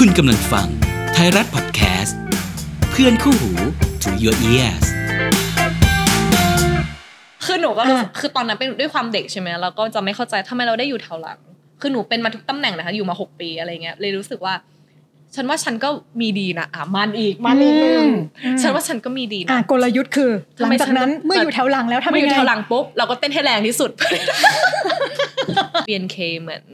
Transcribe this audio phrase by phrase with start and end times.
[0.00, 0.68] คุณกำลังฟัง
[1.14, 2.18] ไทยรัฐพอดแคสต์
[2.90, 3.50] เพื่อนคู่หู
[4.02, 4.84] to your ears
[7.44, 11.38] คือหนูก็รู้สึกอะคือตอนนั้นเป็นด้วยความเด็กใช่ไหมเราก็จะไม่เข้าใจทำไมเราได้อยู่แถวหลัง
[11.80, 14.54] คือหนูเป็นมาทุกตำแหน่งนะคะ อยู่มาหกปีอะไรเงี้ย เลยรู้สึกว่า
[15.34, 15.88] ฉันว่าฉันก็
[16.20, 18.06] มีดีนะอะมันอีกมันอีกหนึ่ง
[18.44, 23.90] อืม ฉันว่าฉันก็มีดีอะนะ กลยุทธ์คือ หทำลังไมจากนั้นฉัน เมื่ออยู่แถวหลังแล้วทำมาอยังยู่ไงแถวหลังปุ๊บเราก็เต้นให้แรงที่สุด
[25.88, 26.64] BNK เหมือน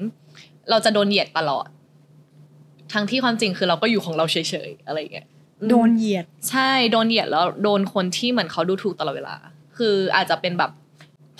[0.70, 1.66] เราจะโดนเหยียดตลอด
[2.92, 4.36] ทั้งที่ความจริงคือเราก็อยู่ของเราเฉ
[4.68, 5.26] ยๆอะไรเงี้ย
[5.60, 9.36] อืมโดนเหยียด ใช่โดนเหยียดแล้วโดนคนที่เหมือนเขาดูถูกตลอดเวลา
[9.78, 10.70] คืออาจจะเป็นแบบ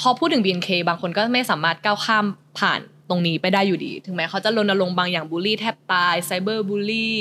[0.00, 2.24] พอพูดถึง BNK บางคนก็ไม่สามารถก้าวข้าม
[2.58, 7.16] ผ่านตรงนี้ไปได้อยู่ดี ถึงแม้เขาจะรณรงค์บางอย่างบูลลี่แทบตายไซเบอร์บูลลี่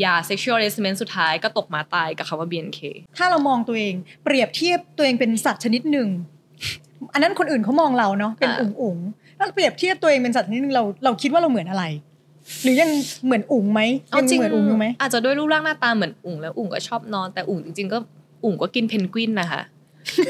[0.00, 2.80] อย่า sexual harassment สุดท้ายก็ตกมาตายกับคำว่า BNK
[3.18, 3.94] ถ้าเรามองตัวเอง
[4.24, 6.08] เปรียบเทียบตัวเองเป็นสัตว์ชนิดหนึ่ง
[7.12, 11.84] อันนั้นคนอื่นเขามองเราเนาะเป็นอ่าอุ๋งอุ๋งๆถ้าเปรียบเทียบตัวเองเป็นสัตว์ชนิดหนึ่งเราเราคิดว่าเราเหมือนอะไร
[12.62, 12.90] หรือยัง
[13.24, 13.80] เหมือนอุ๋งไหม
[14.10, 17.98] เอายังจริงเหมือนอุ๋งอยู่ไหมอาจจะด้วยรูปร่างหน้าตาเหมือนอุ๋งแล้วอุ๋งก็ชอบนอนแต่อุ๋งจริงๆก็
[18.44, 19.60] อุ๋งก็กินเพนกวินนะคะ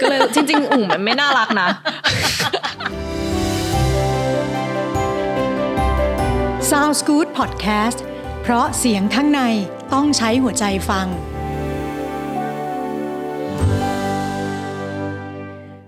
[0.01, 1.69] ก็เลยจริง ๆ อุ๋งมันไม่น่ารักนะ
[6.71, 7.99] Sounds Good Podcast
[8.43, 9.43] เพราะเสียงข้างใน
[9.95, 11.07] ต้องใช้หัวใจฟัง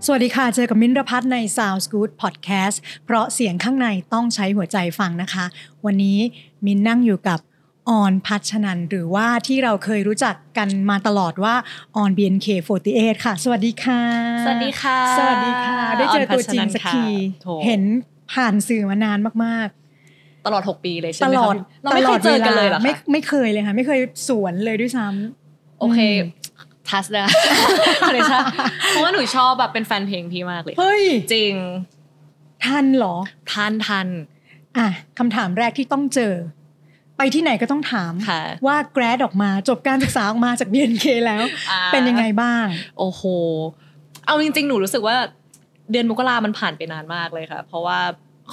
[0.09, 5.45] สวัสดีค่ะ เจอกับมิ้นท์รพัฒน์ใน Sounds Good Podcast เพราะเสียงข้างในต้องใช้หัวใจฟังนะคะ
[5.87, 6.19] วันนี้
[6.67, 7.41] มิ้นท์นั่งอยู่กับ
[7.89, 11.55] ออนพัชนันหรือว่าที่เราเคยรู้จักกันมาตลอดว่า
[11.97, 14.01] ออน BNK48 ค่ะ สวัสดีค่ะ
[14.45, 17.07] สวัสดีค่ะ สวัสดีค่ะ ได้เจอตัวจริงสักที
[17.43, 17.83] โถเห็น
[18.33, 26.46] ผ่านสื่อมานานมากๆ ตลอด 6 ปีเลยใช่ตไหมลคะอดเราไม่เคยเจอกันเลยเหรอไม่คะไม่เคยเลยค่ะ ไม่เคยสวนเลยด้วยซ้ำโอเคอืม
[26.91, 27.25] ทัสได้
[28.07, 28.41] อะไรใช่
[28.89, 31.55] เพราะว่าหนูชอบแบบเป็นแฟนเพลงพี่มากเลย เฮ้ย จริง
[32.65, 33.17] ทันเหรอ
[33.53, 34.07] ทันทัน
[34.77, 36.35] อะคำถามแรกที่ต้องเจอ
[37.17, 42.67] ไปที่ไหนก็ต้องถามค่ะว่าแกรดออกมาจบการศึกษาออกมาจาก BNK แล้วอ่าเป็นยังไงบ้าง
[42.99, 43.23] โอ้โห
[44.27, 45.17] เอาจริง ๆ หนูรู้สึกว่า
[45.91, 47.99] เดือนมกรามันผ่านไปนานมากเลยค่ะ เพราะว่า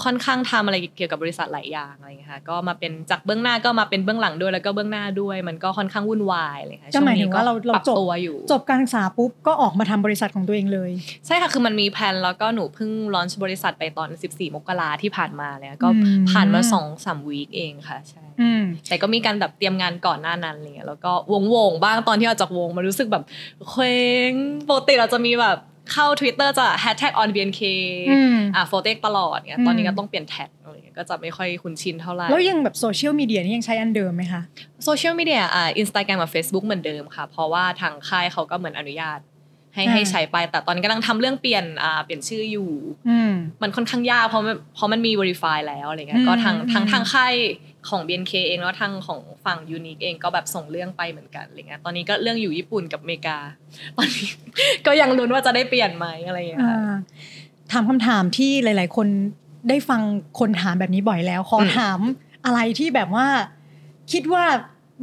[0.03, 10.91] ค่อนข้างทำอะไรเกี่ยวกับบริษัทหลายอย่างอะไรอย่างเงี้ยค่ะก็มาเป็นจากเบื้องหน้าก็มาเป็นเบื้องหลังด้วยแล้วก็เบื้องหน้าด้วย มันก็ค่อนข้างวุ่นวายเลยค่ะก็หมายถึงช่ว่าเราเราปรับจบตัวอยู่ จบการศึกษาปุ๊บก็ออกมาทำบริษัทของตัวเองเลย
[11.25, 23.23] ใช่ค่ะคือมันมีแผนแล้วก็หนูเพิ่งลอนช์บริษัทไปตอน 14 มกราที่ผ่านมาเลยก็อืมผ่านมาสองสามวีคเองค่ะใช่อืมแต่ก็มีการแบบเตรียมงานก่อนหน้านั้นอะไรเงี้ยแล้วก็วงวงๆบ้างตอนที่ออกจากวงมันรู้สึกแบบ
[23.69, 23.97] เคว้
[24.29, 24.31] ง
[24.69, 25.57] ปกติเราจะมีแบบ
[25.93, 27.61] เข้า Twitter จะ hashtag on BNK
[28.11, 34.41] อืมอะโฟเต็กตลอดเงี้ยอืมตอนนี้ก็ต้องเปลี่ยนแท็กอะไรเงี้ยก็จะไม่ค่อยคุ้นชินเท่าไหร่ แล้วยังแบบโซเชียลมีเดียนี่ยังใช้อันเดิมไหมคะ
[34.85, 39.19] โซเชียลมีเดียอ่าอินสตาแกรมกับ Facebook เหมือนเดิมค่ะ เพราะว่าทางค่ายเขาก็เหมือนอนุญาต
[39.75, 42.71] ให้อ่าให้ใช้ไปแต่ตอนนี้กำลังทำเรื่องเปลี่ยนอ่าเปลี่ยนชื่ออยู่
[43.09, 43.31] อืม
[43.61, 47.33] มันค่อนข้างยากเพราะมันเพราะมันมี verify แล้วอะไรเงี้อืยมก็ทางอืมทางทางค่าย
[47.89, 53.37] ของ BNK เองแล้วทางของฝั่ง Unique เองก็แบบส่งเรื่องไปเหมือนกันอะไรเงี้ยตอนนี้ก็เรื่องอยู่ญี่ปุ่นกับอเมริกา
[53.97, 54.29] ตอนนี้
[54.85, 56.95] ก็ยังลุ้นว่าจะได้เปลี่ยนไหมอะไรเงี้ยค่ะอ่า
[57.71, 59.07] ถามคำถามที่หลาย ๆ คน
[59.69, 60.01] ได้ฟัง
[60.39, 61.99] คนถามแบบนี้บ่อยแล้วขออมถาม
[62.45, 63.27] อะไรที่แบบว่า
[64.11, 64.45] คิดว่า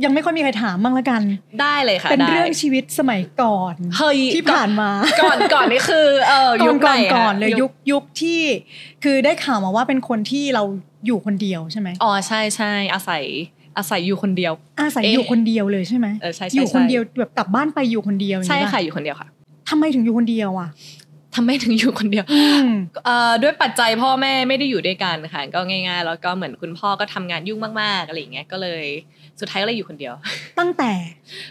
[0.05, 1.23] ยังไม่ค่อยมีใครถามบ้างละกัน
[1.61, 4.91] ได้เลยค่ะ เป็นได้เรื่องชีวิตสมัยก่อนเฮ้ยที่ผ่านมา
[5.23, 8.41] ก่อนก่อนนี่คือเออก่ยุอนคไหนก่อนอะก่อนเลยยุคยุคที่
[9.05, 10.63] คือได้ข่าวมาว่าเป็นคนที่เรา
[11.07, 13.25] อยู่คนเดียวใช่ไหมอ๋อใช่ใช่อาศัย
[13.79, 19.29] อาศัยอยู่คนเดียว อาศัยเอ๊ะอยู่คนเดียวเลยใช่ไหมเออใช่ใช่อยู่คนใช่เดียวแบบกลับบ้านไปอยู่คนเดียวอย่างใช่นี้ปค่ะอยู่คนเดียวค่ะ
[19.71, 20.71] ทำไมถึงอยู่คนเดียวอะ
[21.37, 22.69] ทำไมถึงอยู่คนเดียวอืม
[23.05, 28.85] เอ่อด้วยปัจจัยพ่อแม่ไม่ได้อยู่ด้วยกันค่ะก็ง่าย ๆ แล้วก็เหมือนคุณพ่อก็ทำงานยุ่งมากๆอะไรอย่างเงี้ยก็เลย
[29.41, 30.15] สุดท้ายก็เลยอยู่คนเดียว
[30.59, 30.93] ตั้งแต่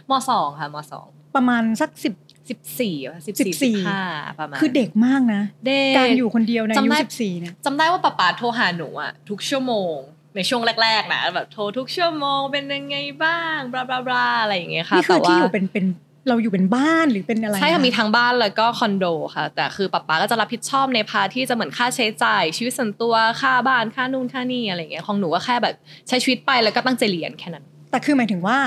[0.09, 2.13] มสองค่ะมสองประมาณสักสิบ
[2.50, 2.95] สิบสี่
[3.27, 4.01] สิบสี่14สิบห้า
[4.39, 9.95] ประมาณคือเด็กมากนะเด็กการอยู่คนเดียวในอาจำยุได้สิบสี่เนี่ยจำได้ว่าป๊าป๊าโทรหาหนูอะทุกชั่วโมง
[10.35, 15.85] ในช่วงแรกๆนะแบบโทรทุกชั่วโมงเป็นยังไงบ้างบลาบลาบลาอะไรอย่างเงี้ยค่ะนี่คือแต่ว่าที่อยู่เป็นเป็น
[16.29, 25.75] เราอยู่เป็นบ้านหรือเป็นอะไรใช่ค่ะนมีทั้งบ้านแล้วก็คอนโดค่ะ แต่คือป๊าป๊าก็จะรับผิดชอบในพาร์ทที่จะเหมือนค่าใช้จ่าย ชีวิตส่วนตัวค่าบ้านค่านู่นค่านี่อะไรอย่างเงี้ยของหนูก็แค่แบบ
[26.07, 28.59] ใช้ชีวิตไปแล้วก็ตั้งใจเรียนแค่นั้น แต่คือหมายถึงว่า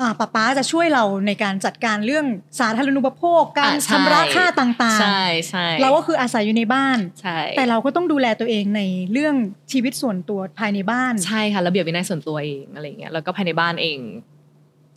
[0.00, 2.26] อ่าป๊าป๊าจะช่วยเราในการจัดการเรื่อง
[2.60, 8.82] สาธารณูปโภค การอ่าใช่ชำระค่าต่างใช่ใช่ๆเราก็คืออาศัยอยู่ในบ้าน ใช่ แต่เราก็ต้องดูแลตัวเองใน
[9.12, 9.34] เรื่อง
[9.72, 13.98] ชีวิตส่วนตัวภายในบ้าน ใช่ค่ะระเบียบวินัยส่วนตัวเองอะไรอย่างเงี้ย แล้วก็ภายในบ้านเอง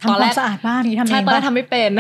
[0.02, 1.92] ทำความสะอาดบ้านนี่ทำเอใช่ปะตอนแรกทำไม่เป็น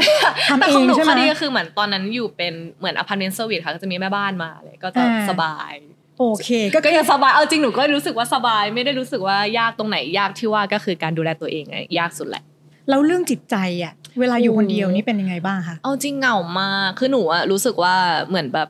[0.50, 5.74] ทำแต่ของหนูเองใช่ไหมข้อดีก็คือเหมือนตอนนั้นอยู่เป็นเหมือนอพาร์ตเมนต์ service ค่ะก็จะมีแม่บ้านมาเลยก็จะอ่าสบาย
[6.19, 12.44] โอเคก็ก็ยังสบายเอาจริงหนูก็รู้สึกว่าสบายไม่ได้รู้สึกว่ายากตรงไหนยากที่ว่าก็คือการดูแลตัวเองไงยากสุดแหละ
[12.89, 17.95] แล้วเรื่องจิตใจอะเวลาอยู่โอ้คนเดียวนี่เป็นยังไงบ้างคะเอาจริงเหงามากคือหนูอะรู้สึกว่า
[18.27, 18.69] เหมือนแบบ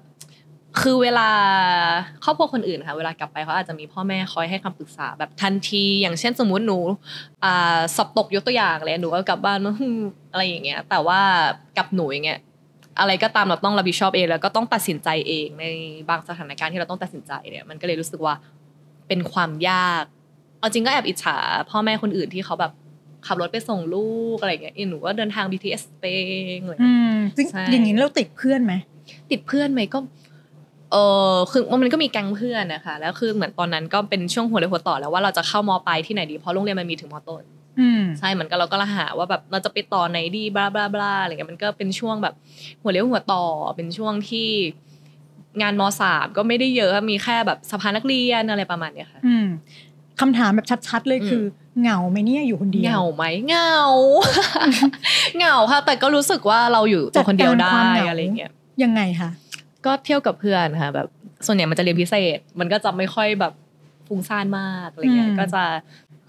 [0.81, 1.29] คือเวลา
[2.23, 6.77] ครอบครัวคนอื่นค่ะ เวลากลับไปเขาอาจจะมีพ่อแม่คอยให้คำปรึกษาแบบทันที อย่างเช่นสมมุติหนู
[7.43, 9.95] อ่าสอบตกยกตัวอย่างเลยหนูก็กลับบ้านมาฮึ่ม
[10.31, 11.19] อะไรอย่างเงี้ย แต่ว่า
[11.77, 12.39] กับหนูอย่างเงี้ย
[12.99, 15.65] อะไรก็ตามเราต้องรับผิดชอบเอง แล้วก็ต้องตัดสินใจเองใน
[16.09, 18.33] บางสถานการณ์ที่เราต้องตัดสินใจเนี่ยมันก็เลยรู้สึกว่า
[19.07, 20.03] เป็นความยาก
[20.59, 21.37] เอาจริงก็แอบอิจฉา
[21.69, 22.71] พ่อแม่คนอื่นที่เขาแบบ
[23.27, 26.19] ขับรถไปส่งลูกอะไรเงี้ยหนูก็เดินทาง BTS ไปเอ
[26.57, 28.73] งอะไรอย่างอืเงี้ยมซึ่งอย่างนี้เราติดเพื่อนไหม
[29.31, 29.99] ติดเพื่อนไหมก็
[30.91, 30.95] เอ
[31.33, 37.43] อคือมันก็มีแก๊งเพื่อนนะคะแล้วคือเหมือนตอนนั้นก็เป็นช่วงหัวเรียหัวต่อแล้วว่าเราจะเข้ามปลายที่ไหนดีเพราะโรงเรียนมันมีถึงมต้น
[38.19, 42.33] ใช่เหมือนกับเราก็ละหาว่าแบบเราจะไปต่อไหนดีบลาบลาบลาอะไรเงี้ยมันก็เป็นช่วงแบบ
[42.81, 43.45] หัวเรียวหัวต่อ
[43.75, 44.49] เป็นช่วงที่
[45.61, 49.47] งานมสามก็ไม่ได้เยอะมีแค่แบบสภานักเรียนอะไรประมาณเนี้ยค่ะอืม
[50.19, 51.43] คำถามแบบชัด ๆ เลยอืมคือ
[51.81, 53.77] เหงาไหมเนี่ยอยู่คนเดียวเหงาไหมเหงา
[55.37, 58.51] เหงาค่ะ แต่ก็รู้สึกว่าเราอยู่ตัวคนเดียวจัดได้การความเหงาอะไรเงี้ย
[58.83, 59.29] ยังไงคะ
[59.85, 61.07] ก็เที่ยวกับเพื่อนค่ะ แบบ
[61.45, 63.53] ส่วนใหญ่มันจะเรียนพิเศษ มันก็จะไม่ค่อยแบบ
[64.07, 65.63] ฟุ้งซ่านมากอะไรเงี้ยอืมก็จะ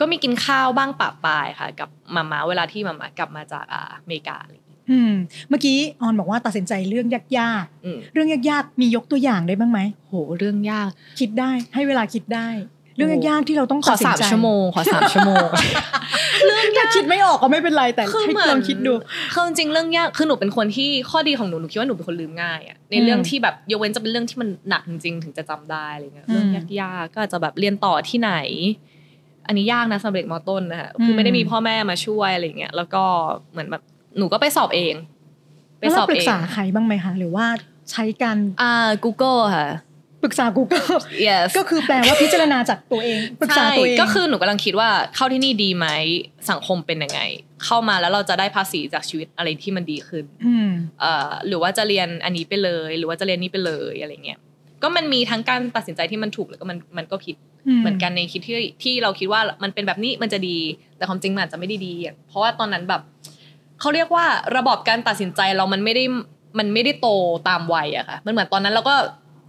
[0.00, 5.12] ก็มีกินข้าวบ้างปะปายค่ะ กับมาม่าเวลาที่มาม่ากลับมาจากอ่าอเมริกาอะไรอย่างเงี้ยอืม
[5.48, 7.06] เมื่อกี้ออนบอกว่าตัดสินใจเรื่อง
[7.38, 12.48] ยากอืมๆเรื่องยากๆมียกตัวอย่างได้บ้างไหมโหเรื่องยาก คิดได้ให้เวลาคิดได้
[12.96, 15.48] เรื่องยากๆที่เราต้องขอตัดสินสามใจชั่วโมงขอสามชั่วโมง
[16.76, 18.92] ถ้าคิดไม่ออกก็ไม่เป็นไรแต่คือให้เหมือนลองคิดดู
[19.32, 26.46] คือจริงๆเรื่องยากคือหนูเป็นคนที่ข้อดีของหนูหนูคิดว่าหนูเป็นคนลืมง่ายอะในอืมเรื่องที่แบบยกเว้นจะเป็นเรื่องที่มันหนักจริงๆถึงจะจำได้อะไรเงี้ยอืมเรื่อง
[26.82, 28.32] ยากๆก็อาจจะแบบเรียนต่อที่ไหน
[29.50, 33.02] อันนี้ยากนะสำหรับเด็กมต้นนะคะคือมไม่ได้มีพ่อแม่มาช่วยอะไรเงี้ยแล้วก็
[33.50, 33.82] เหมือนแบบ
[34.18, 34.94] หนูก็ไปสอบเอง
[35.78, 37.46] ไปแล้วสเราอบปรึเอกงษาใครบ้างไหมคะหรือว่า
[37.90, 39.68] ใช้การอ่า Google ค่ะ
[40.22, 45.86] ปรึกษา Google yes ก็คือแปลว่าพิจารณาจากตัวเองปรึกษาใช่ตัวเองก็คือหนูกำลังคิดว่าเข้าที่นี่ดีไหม
[46.50, 47.20] สังคมเป็นยังไง
[47.64, 50.70] เข้ามาแล้วเราจะได้ภาษีจากชีวิตอะไรที่มันดีขึ้นอืม
[51.00, 54.40] เอ่อหรือว่าจะเรียนอันนี้ไปเลย หรือว่าจะเรียนนี้ไปเลยอะไรเงี้ย
[54.82, 57.36] ก็มันมีทั้งการตัดสินใจที่มันถูกแล้วก็มันมันก็ผิด
[57.80, 60.56] เหมือนกันในคิดที่ที่เราคิดว่ามันเป็นแบบนี้มันจะดี
[60.96, 63.00] แต่ความจริงมันอาจจะไม่ได้ดีอะเพราะว่าตอนนั้นแบบ
[63.80, 64.24] เขาเรียกว่า
[64.56, 66.04] ระบอบการตัดสินใจเรามันไม่ได้
[66.58, 67.08] มันไม่ได้โต
[67.48, 68.94] ตามวัยอะค่ะมันเหมือนตอนนั้นเราก็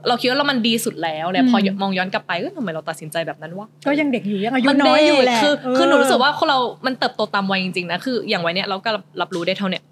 [0.08, 8.90] เราคิดว่าเรามันดีสุดแล้วเนี่ยพอมองย้อนกลับไปเออทำไมเราตัดสินใจแบบนั้นวะก็ยังเด็กอยู่ยังอายุมันน้อยอยู่แหละคือเออคือหนูรู้สึกว่าคนเรา มันเติบโตตามวัยจริงๆนะคือ อย่างวัยเนี้ยเราก็
[9.22, 9.84] รับรู้ได้เท่าเนี้ย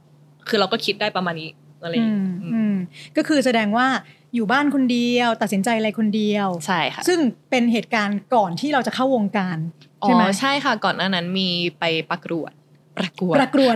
[0.50, 1.50] คือเราก็คิดได้ประมาณนี้
[1.84, 2.76] อะไรอย่างอืเงี้ยมอืมอืม
[3.18, 3.88] ก็คือแสดงว่า
[4.36, 9.58] อยู่บ้านคนเดียว ตัดสินใจอะไรคนเดียวใช่ค่ะซึ่งเป็นเหตุการณ์ก่อนที่เราจะเข้าวงการ
[10.04, 11.50] อ๋ใช่ไหมอใช่ค่ะ ก่อนหน้านั้นมี
[11.80, 12.52] ไปประกวด
[13.00, 13.76] ประกวดประกวด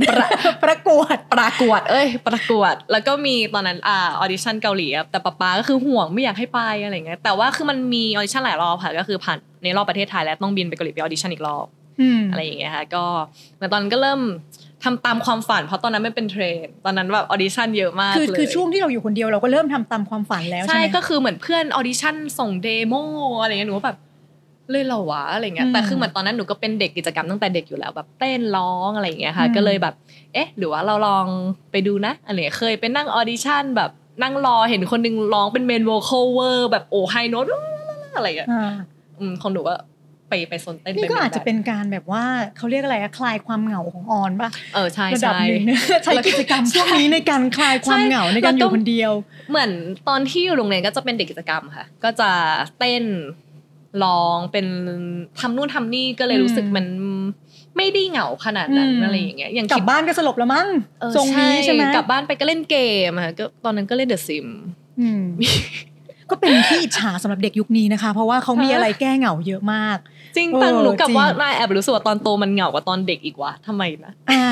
[0.63, 11.65] ประกวดประกวด เอ้ย ประกวด แล้วก็มีตอนนั้นอ่า audition เกาหลีอะแต่ป๊าป๊าก็คือห่วงไม่อยากให้ไปอะไรเงี้ยแต่ว่าคือมันมี audition หลายรอบค่ะก็คือผ่านในรอบประเทศไทยแล้วต้องบินไปเกาหลีไป audition อีกรอบ
[12.01, 13.05] อืมอะไรอย่างเงี้ยค่ะก็
[13.55, 14.21] เหมือนตอนนั้นก็เริ่ม
[14.83, 22.93] ทำตามความฝัน เพราะตอนนั้นไม่เป็นเทรนด์ตอนนั้นแบบ audition เยอะมากคือเลยคือช่วงที่เราอยู่คนเดียวเราก็เริ่มทำตามความฝันแล้วใช่ใช่ไหมก็คือเหมือนเพื่อน audition ส่ง demo
[23.41, 23.97] อะไรเงี้ยหนูก็แบบ
[24.71, 29.93] เลยเหรอวะอะไรเงี้ยอืมแต่คือเหมือนตอนนั้นหนูก็เป็นเด็กกิจกรรมตั้งแต่เด็กอยู่แล้วแบบเต้นร้องอะไรอย่างเงี้ยค่ะอืมก็เลยแบบ
[30.33, 31.25] เอ๊ะ หรือว่าเราลอง
[31.71, 33.91] ไปดูนะอะไรเงี้ยเคยไปนั่ง audition แบบ
[34.21, 37.47] นั่งรอเห็นคนหนึ่งร้องเป็น main vocal เวอร์แบบโอ้ high note
[38.15, 38.71] อะไรเงี้ยอ่า
[39.19, 39.73] อืมของหนูก็
[40.33, 42.23] ไปไปโซนเต้นนี่ก็ไปอาจจะเป็นการแบบว่า
[42.57, 49.11] เขาเรียกอะไรอะคลายความเหงาของออนป่ะเออใช่ระดับใช่หนึ่งใช้กิจกรรมช่วงนี้ในการคลายความใช่เหงาในการอแล้วก็ยู่คนเดียว
[49.49, 49.71] เหมือน
[50.07, 52.31] ตอนที่อยู่โรงเรียนก็จะเป็นเด็กกิจกรรมค่ะ ก็จะ
[52.79, 53.03] เต้น
[54.03, 54.65] ร้องเป็น
[55.39, 56.85] ทำนู่นทำนี่ก็เลยรู้สึกอืมมัน
[57.77, 60.67] ไม่ได้เหงาขนาดนั้นอืมอะไรอย่างเงี้ยอย่างกลัคิบดบ้านก็สลบแล้วมั้ง
[60.99, 62.77] เออทรงนี้ใช่ไหมกลับบ้านไปก็เล่นเก
[63.09, 64.47] มค่ะก็ตอนนั้นก็เล่นเดอะซิม
[64.99, 65.23] อืม
[66.29, 69.97] ก็เป็นที่อิจฉาสำหรับเด็กยุคนี้นะคะ เพราะว่าเขามีอะไรแก้เหงาเยอะมาก
[70.35, 74.45] จริงเออแต่หนูกลับจริงว่านายแอบรู้สึกว่าตอนโตมันเหงากว่าตอนเด็กอีกวะทำไมนะอ่า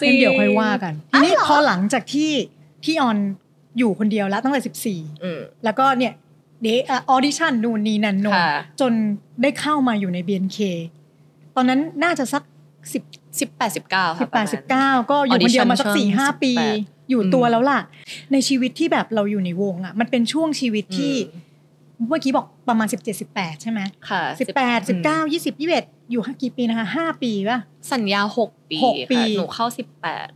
[0.00, 2.32] จริงงั้นเดี๋ยวค่อยว่ากันทีนี้อ้าวเหรอพอหลังจากที่
[2.84, 3.16] ที่ออน
[3.78, 6.12] อยู่คนเดียวแล้วตั้งแต่สิบสี่อืมแล้วก็เนี่ย
[6.62, 8.92] เดออดิชั่นนู่นนี่นั่นโนนค่ะจน
[9.42, 10.58] ได้เข้ามาอยู่ใน BNK
[11.56, 12.42] ตอนนั้นน่าจะสัก
[12.92, 13.02] สิบ
[13.40, 16.52] สิบแปดสิบเก้าสิบแปดสิบเก้าก็อยู่คนเดียวมาสัก Audition สี่ห้าปี
[16.82, 17.80] 18อยู่ตัวแล้วล่ะ
[18.32, 21.14] ในชีวิตที่แบบเราอยู่ในวงอะ มันเป็นช่วงชีวิตที่
[22.08, 27.58] เมื่อกี้บอกประมาณสิบเจ็ดสิบแปดใช่ไหมค่ะสิบแปดสิบเก้ายี่สิบยี่สิบเอ็ดอยู่กี่ปีนะคะห้าปีป่ะ
[27.92, 30.28] สัญญาหกปีหกปีค่ะหนูเข้าสิบแปด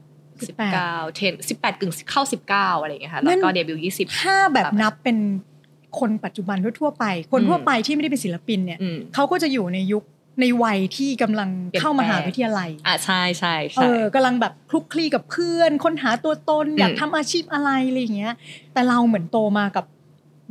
[0.49, 5.19] สิบเก้าเทนสิบแปดกึ่งเข้าสิบเก้าอะไรอย่างเงี้ยค่ะแล้วก็เดบิวต์ยี่สิบถ้าแบบนับเป็น
[5.99, 10.03] คนปัจจุบันทั่วๆไป คนอืมทั่วไปที่ไม่ได้เป็นศิลปินเนี่ยอืมเขาก็จะอยู่ในยุค
[10.41, 18.35] ในวัยที่กำลังเปลี่ยนเข้ามหาแปลงวิทยาลัย อะใช่ใช่เอใช่อกำลังแบบคลุกคลีกับเพื่อน ค้นหาตัวตนอยากอืมทำอาชีพอะไรอะไรอย่างเงี้ย
[18.73, 19.85] แต่เราเหมือนโตมากับ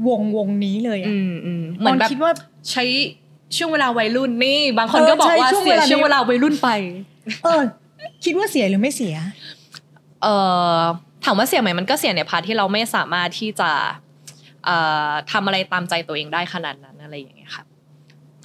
[0.08, 2.32] วงวงนี้เลยอะอืมอืมเหมือนแบบคิดว่า
[2.72, 2.84] ใช้
[3.58, 6.70] ช่วงเวลาวัยรุ่นนี่ บางคนเออก็บอกว่าใช้ช่วงเสียเวลานี้ช่วงเวลาวัยรุ่นไป
[7.44, 7.62] เออ
[8.26, 9.16] คิดว่าเสียหรือไม่เสีย
[10.22, 10.34] เอ่
[10.78, 10.82] อ
[11.26, 13.72] ถามว่าเสียไหมมันก็เสียใน part ที่เราไม่สามารถที่จะ
[14.66, 17.66] เอ่อทำอะไรตามใจตัวเองได้ขนาดนั้นอะไรอย่างเงี้ยค่ะ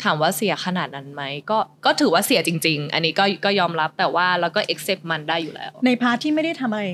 [0.05, 6.85] ถามว่าเสียขนาดนั้นไหมก็ก็ถือว่าเสียจริง ๆ อันนี้ก็ก็ยอมรับแต่ว่าเราก็ accept มันได้อยู่แล้ว ใน part ที่ไม่ได้ทำอะไร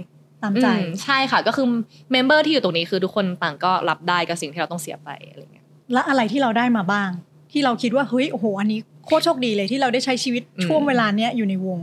[0.44, 1.66] ตามใจอืมใช่ค่ะ ก็คือ
[2.12, 7.10] member ที่อยู่ตรงนี้คือทุกคนต่างก็รับได้กับสิ่งที่เราต้องเสียไปอะไรเงี้ยและอะไรที่เราได้มาบ้าง
[7.52, 11.78] ที่เราคิดว่าเฮ้ยโอ้โหอันนี้โคตรโชคดีเลยที่เราได้ใช้ชีวิตอืมช่วงเวลาเนี้ยอยู่ในวง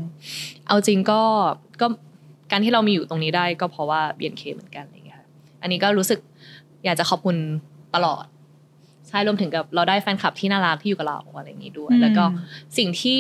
[0.68, 1.22] เอาจริงก็
[1.82, 1.88] ก็
[2.52, 5.28] การที่เรามีอยู่ตรงนี้ได้ก็เพราะว่า BNK เหมือนกันอะไรเงี้ยค่ะ
[5.62, 6.20] อันนี้ก็รู้สึก
[6.86, 7.36] อยากจะขอบคุณ
[7.96, 8.26] ตลอด
[9.08, 12.26] ใช่รวมถึงกับเราได้แฟนคลับที่น่ารักที่อยู่กับเราอะไรอย่างนี้ด้วยอืมแล้วก็
[12.78, 13.20] สิ่งที่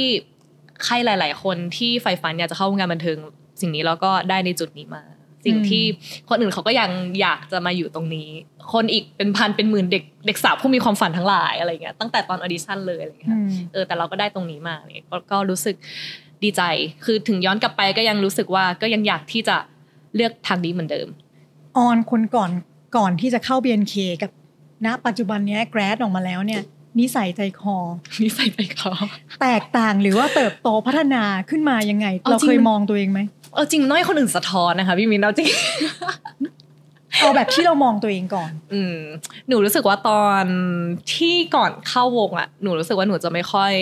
[0.83, 3.17] ใครหลาย ๆ คนที่ใฝ่ฝันอยากจะเข้าวงการบันเทิง
[3.61, 5.03] สิ่งนี้เราก็ได้ในจุดนี้มา
[5.45, 5.83] สิ่งที่
[6.29, 6.89] คนอื่นเขาก็ยัง
[7.21, 8.29] อยากจะมาอยู่ตรงนี้
[8.73, 15.75] คนอีกเป็นพันเป็นหมื่นเด็กเด็กสาวผู้มีความฝันทั้งหลายอะไรเงี้ยตั้งแต่ตอนออดิชั่นเลยอะไรเงี้ยอืค่ะมเออแต่เราก็ได้ตรงนี้มาเนี่ยก็ก็รู้สึก
[16.43, 16.61] ดีใจ
[17.05, 19.57] คือถึงย้อนกลับไปก็ยังรู้สึกว่าก็ยังอยากที่จะ
[20.15, 21.07] เลือกทางนี้เหมือนเดิม
[21.77, 22.51] ออนคนก่อน
[22.97, 24.31] ก่อนที่จะเข้า BNK กับ
[24.85, 26.61] ณปัจจุบันเนี้ยแกรดออกมาแล้วเนี่ย
[26.99, 27.77] นิสัยใจคอ
[28.23, 28.91] นิสัยใจคอ
[29.41, 33.19] แตกต่างหรือว่าเติบโตพัฒนาขึ้นมายังไงเอาเราจริงเคยมองตัวเองไหม
[33.53, 35.49] เออจริงน้อยคนอื่นสะท้อนนะคะพี่มินเอาจริง
[37.19, 38.97] เอาแบบที่เรามองตัวเองก่อน อืม
[39.47, 40.45] หนูรู้สึกว่าตอน
[41.13, 43.73] ที่ก่อนเข้าวงอะหนูรู้สึกว่าหนูจะไม่ค่อย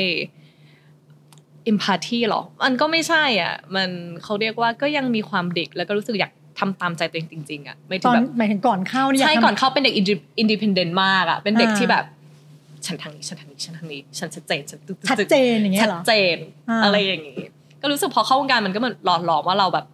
[1.68, 3.90] อิมพ t ทีหรอ มันก็ไม่ใช่อะ มัน
[4.24, 12.06] เขาเรียกว่าก็ยังมีความเด็กแล้วก็รู้สึกอยากทำตามใจตัวเองจริงๆอะไม่ตถึงอนแบบหมายถึงก่อนเข้านี่ยาใช่ทำก่อนเข้าเป็นเด็กอินดิพ n เดนต์มากอะเป็นเด็กอ่าที่แบบ
[12.86, 16.38] ฉันทางนี้ฉันทางนี้ฉันทางนี้ฉันชัดเจนฉันตึ๊ดตึ๊ชัดเจนอย่างเงี้ยชัดเหรอเจน
[16.70, 17.42] อ่าอะไรอย่างงี้
[17.82, 19.86] ก็รู้สึกพอเข้าวงการมันก็เหมือนหลอดหลอมว่าเราแบบ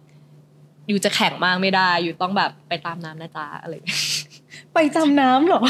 [0.88, 4.00] อยู่จะแข่งมากไม่ได้ อยู่ต้องแบบไปตามน้ำนะจ๊ะอะไรอย่างเงี้ย
[4.74, 5.62] ไปตามน้ำเหรอ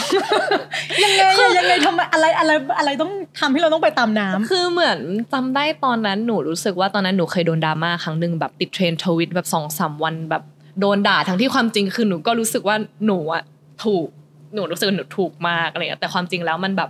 [1.03, 4.99] ยังไงอะยังไงทำไมอะไรอะไรอะไรต้องทำให้เราต้องไปตามน้ำคือเหมือน
[5.33, 10.43] จำได้ตอนนั้นหนูรู้สึกว่าตอนนั้นหนูเคยโดนดราม่าครั้งหนึ่งแบบติดเทรนด์ทวิตแบบสองสามวันแบบ
[10.81, 13.43] โดนด่าทั้งที่ความจริงคือหนูก็รู้สึกว่าหนูอะ
[13.85, 14.07] ถูก
[14.55, 16.89] หนูรู้สึกว่าหนูถูกมากอะไรเงี้ยแต่ความจริงแล้วมันแบบ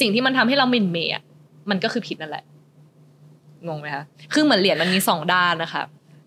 [0.00, 1.22] สิ่งที่มันทำให้เราหมินเมย์อะ
[1.70, 2.44] มันก็คือผิดนั่นแหละ
[3.66, 5.82] งงไหมคะคือเหมือนเหรียญมันมีสองด้านนะคะ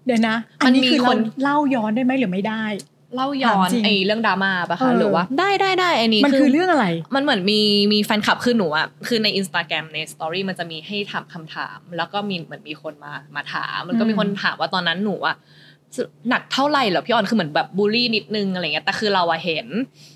[0.06, 2.64] เดี๋ยวนะมัอันนนี้มีคือคเรานเล่าย้อนได้ไหมหรือไม่ได้
[3.16, 6.86] เล่าย้อนถามจริงไอ้เรื่องดราม่าปะเอคะอหรือว่า ได้ได้ได้ไอ้นี้มันคือเรื่องอะไร
[7.16, 7.62] มันเหมือนมี
[7.94, 15.36] มีแฟนคลับคือหนูอะคือในอินสตาแกรมในสตอรี่มันจะมีให้ถามคำถาม แล้วก็มีเหมือนมีคนมามาถาม มันก็มีคนถามว่าตอนนั้นหนูอะ
[16.30, 19.68] หนักเท่าไหร่เหรอพี่ออนคือเหมือนแบบบูลลี่นิดนึงอะไรเงี้ยแต่คือเราอะเห็น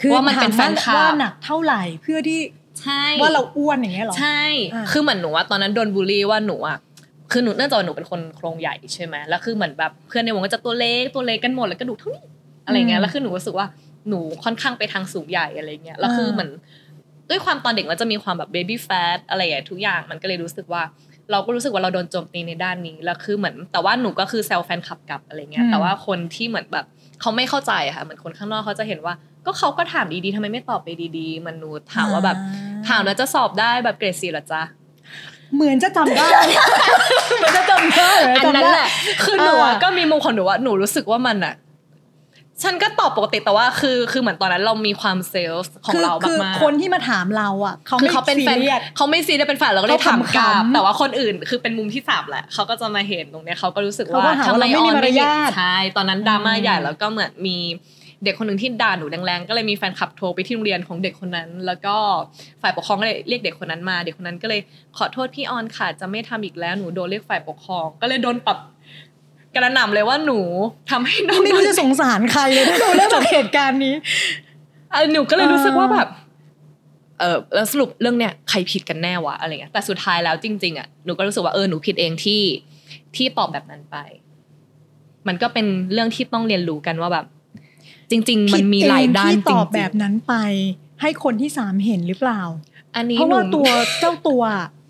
[0.01, 2.39] คือว่ามันเป็นแฟนคลัว่าบหนักเท่าไหร่เพื่อที่
[2.81, 4.41] ใช่ว่าเราอ้วนอย่างเงี้ยเหรอใช่
[4.73, 6.77] อ่าคือเหมือนหนูอะตอนนั้นโดนบูลลี่ว่าหนูอะ
[7.31, 12.25] คือหนูเนื่องจากว่าหนูเป็นคนโครงใหญ่ใช่ไหมแล้วคือเหมือนแบบเพื่อนในวงก็จะตัวเล็กตัวเล็กกันหมดแล้วก็ดูเท่านี้
[12.65, 13.67] อะไรเงี้ยแล้วคือหนูรู้สึกว่า
[14.09, 16.49] หนูค่อนข้างไปทางสูงใหญ่อะไรเงี้ยแล้วคือเหมือน
[17.29, 20.81] ด้วยความตอนเด็กมันจะมีความแบบเบบี้แฟตอะไรอย่างเงี้ยทุกอย่างมันก็เลยรู้สึกว่า
[21.31, 26.85] เราก็รู้สึกว่าเราโดนโจมตีในด้านนี้แล้วคือเหมือน แต่ว่าหนูก็คือแซวแฟนคลับกลับอะไรเงี้อืยมแต่ว่าคนที่เหมือนแบบ
[27.21, 29.13] เขาไม่เข้าใจอะค่ะเหมือนคนข้างนอกเขาจะเห็นว่า
[29.45, 32.37] ก็เขาก็ถามดีๆทำไมไม่ตอบไปดีๆมันหนูถามว่าแบบ
[32.87, 34.61] ถามแล้วจะสอบได้แบบเกรดสี่หรอจ๊ะ
[35.55, 36.27] เหมือนจะจำได้
[37.37, 38.89] เหมือนจะจำได้เหมือันจำนั้นได้แหละ
[39.23, 41.53] คือหนูอะอ่าก็มีมุมของหนูว่าหนูรู้สึกว่ามันอะ
[42.63, 57.57] ฉันก็ตอบปกติแต่ว่าคือคือเหมือนตอนนั้นเรามีความเซลฟ์ของคือเราคือมากๆคนที่มาถามเราอะเขาคือไม่เขาเป็นแฟนซีรียสเขาไม่ซีได้เป็นแฟนเราก็เลยเขาถามกลับขำๆแต่ว่าคนอื่นคือเป็นมุมที่สามแหละเขาก็จะมาเห็นตรงเนี้ยเขาก็รู้สึกเขาว่าก็หาว่าเราไม่มีออนมารยาทใช่ตอนนั้นดราม่าอืมใหญ่แล้วก็เหมือนมี
[58.23, 61.95] เด็กคนหนึ่งที่ด่าหนูแรงๆ ก็เลยมีแฟนคลับโทรไปที่โรงเรียนของเด็กคนนั้น แล้วก็
[62.61, 64.61] ฝ่ายปกครองก็เลยเรียกเด็กคนนั้นมา เด็กคนนั้นก็เลย
[64.97, 68.57] ขอโทษพี่ออนค่ะจะไม่ทำอีกแล้วหนูโดนเรียกฝ่ายปกครอง ก็เลยโดนปรับ
[69.55, 70.39] กระหน่ำเลยว่าหนู
[70.91, 73.93] ทำให้น้องไม่รู้จะสงสารใครเลยนะดูแล้วจากเหตุการณ์นี้
[74.91, 76.09] เออหนูก็เลยรู้สึกว่าอ่าแบบ
[77.19, 82.41] เออแล้วสรุปเรื่องเนี้ยใครผิดกันแน่วะอะไรเงี้ยแต่สุดท้ายแล้วจริงๆอะหนูก็รู้สึกว่าเออหนูผิดเองที่
[83.15, 83.97] ที่ตอบแบบนั้นไป
[85.27, 87.25] มันก็เป็นเรื่องที่ต้องเรียนรู้กันว่าแบบ
[88.11, 90.33] จริง ๆ มันมีหลายด้านคิจเองที่ตริอบงแบบนั้นไป
[91.01, 93.67] ให้คนที่สามเห็นหรือเปล่าๆอันนี้เพราะว่าหนูตัว
[93.99, 94.43] เจ้าตัว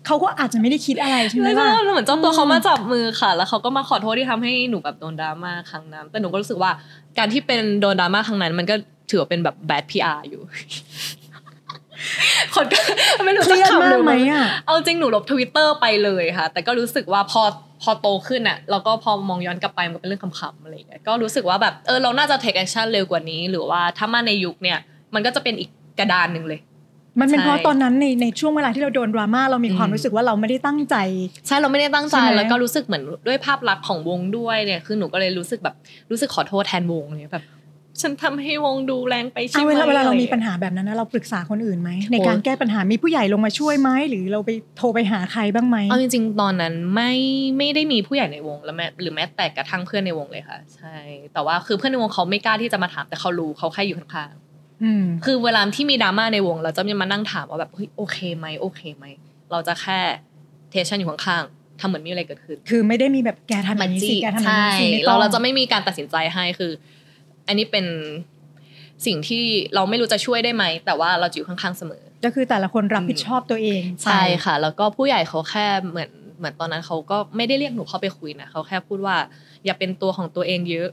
[0.06, 6.70] เขาก็อาจจะไม่ได้คิดอะไรใช่ไหมแล้วก็ล่ะเหมือนเจ้าตัวอืมเขามาจับมือค่ะ แล้วเขาก็มาขอโทษที่ทำให้หนูแบบโดนดราม่าครั้งนั้น แต่หนูก็รู้สึกว่า
[7.18, 8.74] การที่เป็นโดนดราม่าครั้งนั้น มันก็
[9.10, 10.40] ถือว่าเป็นแบบ bad PR อยู่
[12.54, 12.78] คนก็
[13.24, 17.42] ไม่รู้เคจะรียดขำมาหรืกอไหมไม่อะเอาจริงหนูลบทวิตเตอร์ไปเลยค่ะ แต่ก็รู้สึกว่าพอ
[17.82, 24.78] พอโตขึ้นอะแล้วก็พอมองย้อนกลับไปมันเป็นเรื่องขำๆอะไรอย่างเงี้ยก็รู้สึกว่าแบบเออเราน่าจะ take action เร็วกว่านี้ หรือว่าถ้ามาในยุคเนี่ย
[25.14, 26.60] มันก็จะเป็นอีกกระดานหนึ่งเลย
[27.20, 30.96] มันเป็นใช่เพราะตอนนั้นในในช่วงเวลาที่เราโดนดราม่าเรามีความอืมรู้สึกว่าเราไม่ได้ตั้งใจ
[31.46, 35.74] ใช่เราไม่ได้ตั้งใจใช่ไหมแล้วก็รู้สึกเหมือนด้วยภาพลักษณ์ของวงด้วยเนี่ยคือหนูก็เลยรู้สึกแบบ
[36.10, 37.44] รู้สึกขอโทษแทนวงเนี่ยแบบ
[38.02, 47.12] ฉันทำให้วงดูแรงไปใช่เอาไหมเวลาเวลาเรามีอะไรปัญหาแบบนั้นนะเราปรึกษาคนอื่นไหมในโอ้การแก้ปัญหามีผู้ใหญ่ลงมาช่วยไหมหรือเราไปโทรไปหาใครบ้างไหมเอาจริงๆตอนนั้นไม่
[47.58, 50.96] ไม่ได้มีผู้ใหญ่ในวงแล้วแม้หรือแม้แต่กระทั่งเพื่อนในวงเลยค่ะ ใช่
[51.32, 54.45] แต่ว่าคือเพื่อนในวงเขาไม่กล้าที่จะมาถามแต่เขารู้เขาแค่อยู่ข้างอืม
[55.24, 59.04] คือเวลาที่มีดราม่าในวง เราจะมีมานั่งถามว่าแบบเฮ้ยโอเคไหมโอเคไหม
[59.50, 59.98] เราจะแค่
[60.70, 66.72] เทชันอยู่ข้างๆทำเหมือนไม่มีอะไรเกิดขึ้น คือไม่ได้มีแบบแกทำอย่างนี้สิแกทำอย่างใช่นี้สิไม่ต้เราองเราจะไม่มีการตัดสินใจให้คือ
[67.48, 67.86] อันนี้เป็น
[69.06, 69.42] สิ่งที่
[69.74, 79.16] เราไม่รู้จะช่วยได้ไหม แต่ว่าเราจะอยู่ข้างๆเสมอ ก็คือแต่ละคนรับผิดชอบตัวเองไปใช่ค่ะ แล้วก็ผู้ใหญ่เขาแค่เหมือนเหมือนตอนนั้นเขาก็ไม่ได้เรียกหนูเข้าไปคุยนะเขาแค่พูดว่า
[79.64, 80.88] อย่าเป็นตัวของตัวเองเยอะ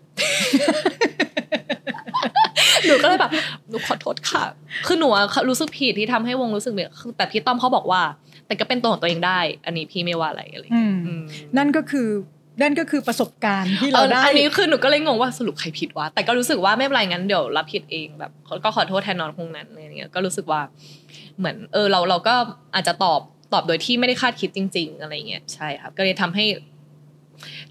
[2.88, 3.32] หนูก็เลยแบบ
[3.70, 4.44] หนูขอโทษค่ะ
[4.88, 8.02] คือหนูอะรู้สึกผิดที่ทำให้วงรู้สึกแบบคือแต่พี่ต้อมเขาบอกว่า
[8.48, 11.22] แต่ก็เป็นตัวของตัวเองได้ อันนี้พี่ไม่ว่าอะไรอะไรอย่างอืเงี้ยมอืม
[11.58, 12.08] นั่นก็คือ
[12.62, 18.32] นั่นก็คือประสบการณ์ที่เราได้ อันนี้คือหนูก็เลยงงว่าสรุปใครผิดวะ แต่ก็รู้สึกว่าไม่เป็นไรงั้นเดี๋ยวรับผิดเองแบบ
[18.64, 20.62] ก็ขอโทษแทนน้องคงนั้นอะไรอย่างเงี้ย ก็รู้สึกว่า
[21.38, 22.36] เหมือนเออเราเราก็
[22.76, 23.22] อาจจะตอบ
[23.54, 26.46] ตอบโดยที่ไม่ได้คาดคิดจริง ๆ อะไรอย่างเงี้ยใช่ครับ ก็เลยทำให้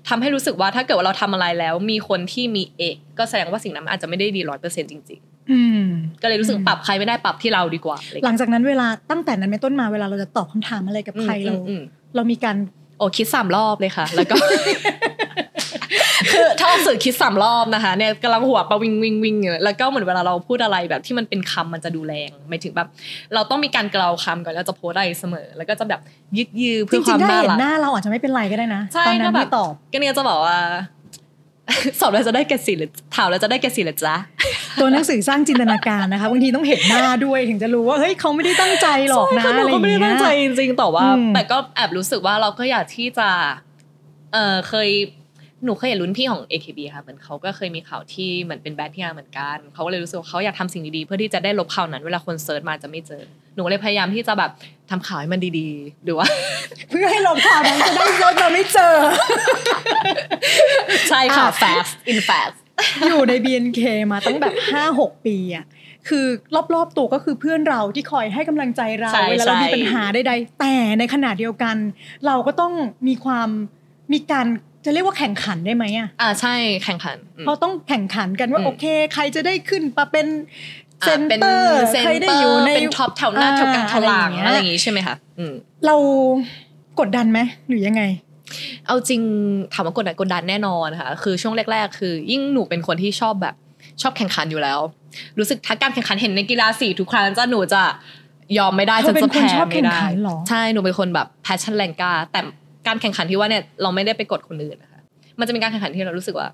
[0.08, 11.82] ทำให้รู้สึกว่าถ้าเกิดว่าเราทำอะไรแล้ว มีคนที่มีเอกก็แสดงว่าสิ่งนั้นมันอาจจะไม่ได้ดีร้อยเปอร์เซ็นต์จริงอืมๆก็เลยรู้สึกปรับใครไม่ได้ปรับที่เราดีกว่าอะไรอย่างหลัเงี้ยงจากนั้นเวลาตั้งแต่นั้นเป็นต้นมาเวลาเราจะตอบคำถามอะไรกับใครเราอืมอืม
[12.16, 12.56] เรามีการ
[12.98, 14.36] โอ้คิดสามรอบเลยค่ะ แล้วก็
[16.30, 22.88] คือถ้าออกสื่อคิดสามรอบนะคะ เนี่ยกำลังหัวประวิงวิงวิงอยู่แล้วก็เหมือนเวลาเราพูดอะไรแบบที่มันเป็นคำมันจะดูแรงหมายถึงแบบ
[23.34, 26.00] เราต้องมีการเกลาคำก่อนแล้วจะโพสต์อะไรเสมอ แล้วก็จะแบบ
[26.38, 30.58] ยึดยือจเพื่อคริวางมๆถ้าน่าเห็นรักหน้าเราอาจจะไม่เป็นไรก็ได้นะใช่ตอนนั้นก็แบบที่ตอบก็เนี่ยจะบอกว่า
[32.00, 34.16] สอบแล้วจะได้แก่สิหรือถามแล้วจะได้แก่สิหรือจ๊ะ
[34.80, 43.28] ตัวหนังสือสร้างจินตนาการนะคะบางทีต้องเห็นหน้าด้วยถึงจะรู้ว่าเฮ้ยเขาไม่ได้ตั้งใจหรอกนะใช่อะไรก็อย่างไม่ได้เงี้ตั้งใจยจริงๆแต่ว่าอืมแต่ก็แอบรู้สึกว่าเราก็อยากที่จะ
[44.32, 44.90] เออเคย
[45.64, 53.22] หนูเคยเห็นรุ่นพี่ของ AKB ค่ะเหมือนเขาก็เคยมีข่าวที่เหมือนเป็นแบดที่งานเหมือนกันเขาก็เลยรู้สึกว่าเขาอยากทำสิ่งดีๆเพื่อที่จะได้ลบข่าวนั้น เวลาคนเซิร์ชมาจะไม่เจอ
[53.54, 54.50] หนูก็เลยพยายามที่จะแบบ
[54.90, 56.26] ทำข่าวให้มันดีๆหรือว่า
[56.90, 58.94] เพื่อให้ลงข่าวนั้นจะได้ยศเราไม่เจอ
[61.08, 62.56] ใช่ค่ะ fast in fast
[63.06, 63.80] อยู่ใน BNK
[64.12, 64.54] มาตั้งแบบ
[64.90, 65.64] 5-6 ปีอะ
[66.08, 66.26] คือ
[66.74, 71.76] รอบๆตัวก็คือเพื่อนเราที่คอยให้กำลังใจเราใช่เวลาเราใช่มีปัญหาใดๆแต่ในขณะเดียวกัน
[72.26, 72.72] เราก็ต้อง
[73.08, 73.48] มีความ
[74.12, 74.46] มีการ
[74.84, 80.26] จะเรียกว่าแข่งขันได้ไหมอะอ่าใช่แข่งขันอืมเพราะต้องแข่งขันกันว่าอืมโอเค ใครจะได้ขึ้นมาเป็น
[81.02, 85.52] เซอ่านเป็นเตอร์เซนใครเตได้ออยู่ร์ในเป็นท็อปแถวหน้าแถวกลางแถวหลังอ่าอะไรอย่างงี้ใช่ไหมคะอืม
[85.86, 85.96] เรา
[87.00, 88.02] กดดันไหมหรือยังไง
[88.86, 89.20] เอาจริง
[89.74, 93.54] ถามว่ากดดันกดดันแน่นอนค่ะ คือช่วงแรก ๆ คือ ยิ่งหนูเป็นคนที่ชอบแบบ
[94.02, 94.78] ชอบแข่งขันอยู่แล้ว
[95.38, 97.82] รู้สึกถ้าการแข่งขันเห็นในกีฬาสีทุกครั้งจะหนูจะ
[98.58, 102.40] ยอมไม่ได้เธอเป็นจะคนแพ้ชอบแข่ไม่งได้ขันเหรอใช่หนูเป็นคนแบบแพชชั่นแรงกล้าแต่
[102.86, 105.00] การแข่งขันที่ว่าเนี่ยเราไม่ได้ไปกดคนอื่นนะคะ
[105.38, 106.48] มันจะมีการแข่งขันที่เรารู้สึกว่า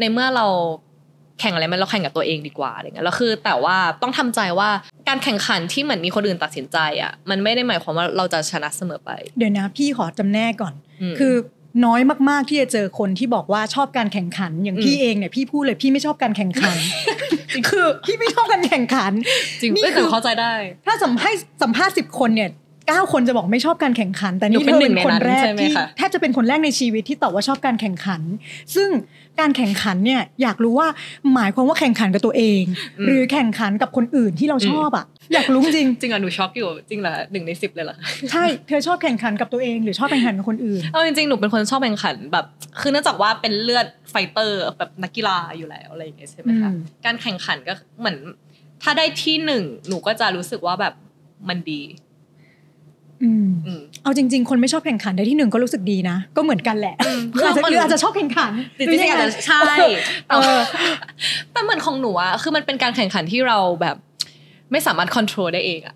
[0.00, 0.46] ในเมื่อเรา
[1.40, 4.70] แข่งอะไรมันเราแข่งกับตัวเองดีกว่าอะไรเงี้ยแล้วคือแต่ว่าต้องทำใจว่า
[5.08, 10.74] การแข่งขันที่เหมือนมีคนอื่นตัดสินใจอะมันไม่ได้หมายความว่าเราจะชนะเสมอไป เดี๋ยวนะพี่ขอจำแนกก่อน
[11.12, 11.34] มคือ
[11.84, 16.76] น้อยมากๆที่จะเจอคนที่บอกว่าชอบการแข่งขันอย่างพี่อืมเองเนี่ยพี่พูดเลยพี่ไม่ชอบการแข่งขัน
[17.68, 19.12] คือพี่ไม่ชอบการแข่งขัน
[19.60, 20.52] จริงนี่เอ้ยคืแต่อเข้าใจได้
[20.86, 28.20] ถ้าสัมภาษณ์สัมภาษณ์สิบคนเนี่ยเก้าคนจะบอกไม่ชอบการแข่งขัน แต่หนูนี่เป็นเธอหนึ่เป็งนคนในนั้นแรกใช่ไหมที่คะแทบจะเป็นคนแรกในชีวิตที่ตอบว่าชอบการแข่งขัน
[28.74, 28.88] ซึ่ง
[29.40, 30.88] การแข่งขันเนี่ยอยากรู้ว่า
[31.34, 32.62] หมายความว่าแข่งขันกับตัวเอง
[33.06, 42.44] หรือแข่งขันกับคนอื่นที่เราชอบอะอยากรู้จริงจริงเหรอหนูช็อกอยู่จริงเหรอหนึ่งในสิบเลยเหรอคะใช่เธอชอบแข่งขันกับตัวเอง หรือชอบแข่งขันกับคนอื่นเอาจริงๆหนูเป็นคนชอบแข่งขันแบบ
[42.80, 48.16] คือเนื่องจากว่าเป็นเลือดไฟเตอร์แบบนักกีฬาอยู่แล้วอะไรอย่างเงี้ยใช่ไหมคะอืมการแข่งขันก็เหมือน
[48.82, 50.94] ถ้าได้ที่หนึ่งหนูก็จะรู้สึกว่าแบบ
[51.48, 52.01] มันดีอืมอืม
[54.02, 59.62] เอาจริง ๆ คนไม่ชอบแข่งขันได้ที่หนึ่งก็รู้สึกดีนะ ก็เหมือนกันแหละอืมหรืออาจจะคือมันหรืออาจจะชอบแข่งขันจริงๆอาจจะใช่
[60.30, 60.58] เออ
[61.52, 63.96] แต่เหมือนของหนูอะคือมันเป็นการแข่งขันที่เราแบบ
[64.72, 65.94] ไม่สามารถควบคุมได้เองอะ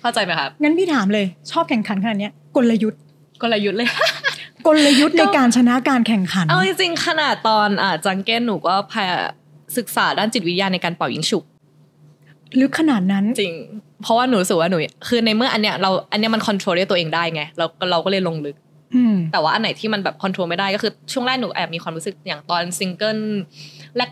[0.00, 3.00] เข้าใจไหมครับงั้นพี่ถามเลยชอบแข่งขันขนาดเนี้ยกลยุทธ์
[3.42, 3.88] กลยุทธ์เลย
[4.66, 9.20] กลยุทธ์ในการชนะการแข่งขัน เอาจริงๆขนาดตอนอ่าจังเก้นหนูก็พยายาม
[9.76, 11.44] ศึกษาด้านจิตวิทยาในการเป่ายิงฉุบ
[12.60, 13.56] ลึกขนาดนั้นจริง
[14.02, 14.76] เพราะว่าหนูรู้สึกว่าหนู
[15.08, 18.56] คือในเมื่ออันเนี้ยเราอันเนี้ยมันควบคุมด้วยตัวเองได้ไงเราเราก็เลยลงลึก
[18.94, 23.18] อืมแต่ว่าอันไหนที่มันแบบควบคุมไม่ได้ก็คือช่วงแรกหนูแอบมีความรู้สึกอย่างตอนซิงเกิล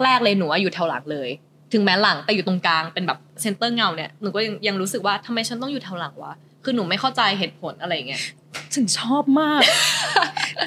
[0.04, 1.28] แรก ๆ เลยหนูว่าอยู่แถวหลังเลย
[1.72, 6.32] ถึงแม้หลังแต่อยู่ตรงกลางเป็นแบบ center เงาเนี่ยหนูก็ยังยังรู้สึกว่าทำไมฉันต้องอยู่แถวหลังวะ
[6.64, 8.22] คือหนูไม่เข้าใจเหตุผลอะไรอย่างเงี้ย
[8.74, 9.60] ฉันชอบมาก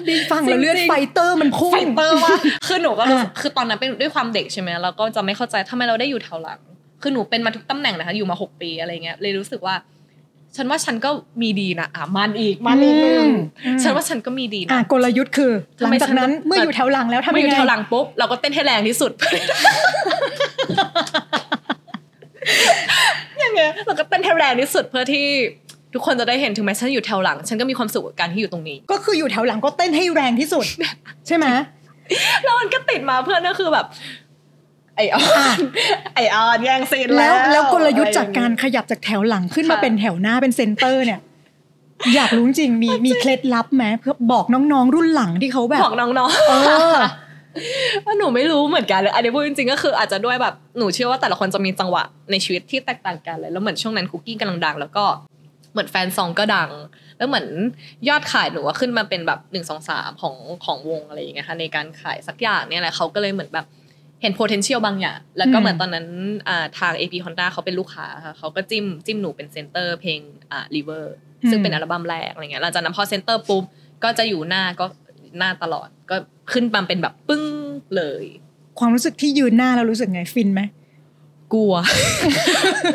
[0.05, 2.35] ได้ฟังแล้วเลือด fighter มันพุ่ง fighter ว่า
[2.67, 6.59] คือหนูก็รู้สึกอะคือตอนนั้นเป็นด้วยความเด็กใช่ไหมเราก็จะไม่เข้าใจทำไมเราได้อยู่แถวหลัง
[7.01, 9.75] คือหนูเป็นมาทุกตำแหน่งนะคะ อยู่มาหกปีอะไรเงี้ยเลยรู้สึกว่า
[10.55, 11.09] ฉันว่าฉันก็
[11.41, 13.29] มีดีนะอะมันอีกมันอีกหนึ่ง
[13.65, 19.11] อืมฉันว่าฉันก็มีดีอะนะกลยุทธ์คือหทำลังไมจากนั้นฉันเมื่ออยู่แถวหลังแล้วทำเมื่อยัองยู่ไงแถวหลังปุ๊บเราก็เต้นให้แรงที่สุด
[23.39, 25.25] อย่างเงี้ยเราก็เต้นให้แรงที่สุดเพื่อที่
[25.93, 30.65] ทุกคนจะได้เห็นถึงแม้ฉันอยู่แถวหลัง ฉันก็มีความสุขกับการที่อยู่ตรงนี้ ก็คืออยู่แถวหลังก็เต้นให้แรงที่สุด
[31.27, 31.45] ใช่ไหม
[32.43, 33.85] แล้วมันก็ติดมาเพื่อนก็คือแบบ
[34.97, 35.21] ไอออ
[35.55, 35.57] น
[36.15, 41.19] ไอออนแย่งซีนแล้แล้ววแล้วกลยุทธ์จากการอะไรอย่างขยับจากแถวหลังขึ้นมาค่ะเป็นแถวหน้าเป็น center เนี่ย
[42.15, 46.53] อยากรู้จริงๆมีมีเคล็ดลับไหมเพื่อบอกน้องๆรุ่นหลังที่เขาแบบบอกน้องเอ
[46.93, 55.05] อๆว่าหนูไม่รู้เหมือนกันเลยอันนี้พูดจริงๆก็คืออาจจะด้วยแบบหนูเชื่อว่าแต่ละคนจะมีจังหวะในชีวิตที่แตกต่างกันเลยแล้วเหมือนช่วงนั้นคุกกี้กำลังดัง แล้วก็
[55.71, 56.69] เหมือนแฟนซองก็ดัง
[57.17, 57.47] แล้วเหมือน
[58.09, 63.65] ยอดขายหนูว่าขึ้นมาเป็นแบบหนึ่งสองสามของของวงอะไรอย่างเงี้ยค่ะในการขายสักอย่างเนี่ยแหละเขาก็เลยเหมือนแบบ
[64.21, 66.07] เห็น potential บางอย่าง แล้วก็อืมเหมือนตอนนั้น
[66.47, 70.19] อ่าทาง AP Honda เขาเป็นลูกค้าค่ะเขาก็จิ้มจิ้มหนูเป็น center เพลง
[70.51, 71.03] อ่า River
[71.49, 73.63] ซึ่งเป็นอัลบั้มแรกอะไรเงี้ยหลังจากนั้นพอ center ปุ๊บ
[74.03, 74.85] ก็จะอยู่หน้าก็
[75.37, 76.15] หน้าตลอดก็
[76.51, 77.43] ขึ้นมาเป็นแบบปึ้ง
[77.95, 78.23] เลย
[78.79, 80.61] ความรู้สึกที่ยืนหน้าแล้วรู้สึกไงฟินไหม
[81.53, 81.73] กลัว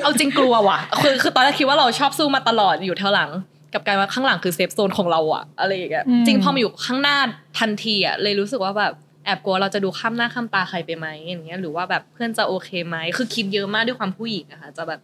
[0.02, 3.30] เอาจริงกลัวว่ะ คือคือตอนแรกคิดว่าเราชอบสู้มาตลอดอยู่แถวหลัง
[3.74, 7.16] กับการว่าข้างหลังคือ safe zone ของเราอะอะไรอย่างเงี้ยอืมจริงพอมาอยู่ข้างหน้า
[7.58, 8.92] ทันทีอะเลยรู้สึกว่าแบบ
[9.24, 15.00] แอบกลัวเราจะดูข้ามหน้าข้ามตาใครไปไหมอย่างเงี้ยหรือว่าแบบเพื่อนจะโอเคไหมคือคิดเยอะมากด้วยความผู้หญิงอะค่ะจะแบบ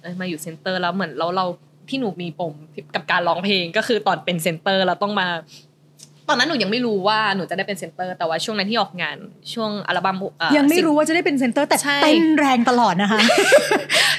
[0.00, 1.46] เอ้ยมาอยู่ center แล้วเหมือนเราเรา
[1.88, 2.54] ที่หนูมีปม
[2.94, 5.28] กับการร้องเพลงก็คือตอนเป็น center เราต้องมา
[6.30, 9.16] ตอนนั้นหนูยังไม่รู้ว่าหนูจะได้เป็น center แต่ว่าช่วงนั้นที่ออกงาน
[9.52, 13.20] ช่วงอัลบั้มอ่ายังไม่รู้ว่าจะได้เป็น center แต่ใช่เต้นแรงตลอดนะคะ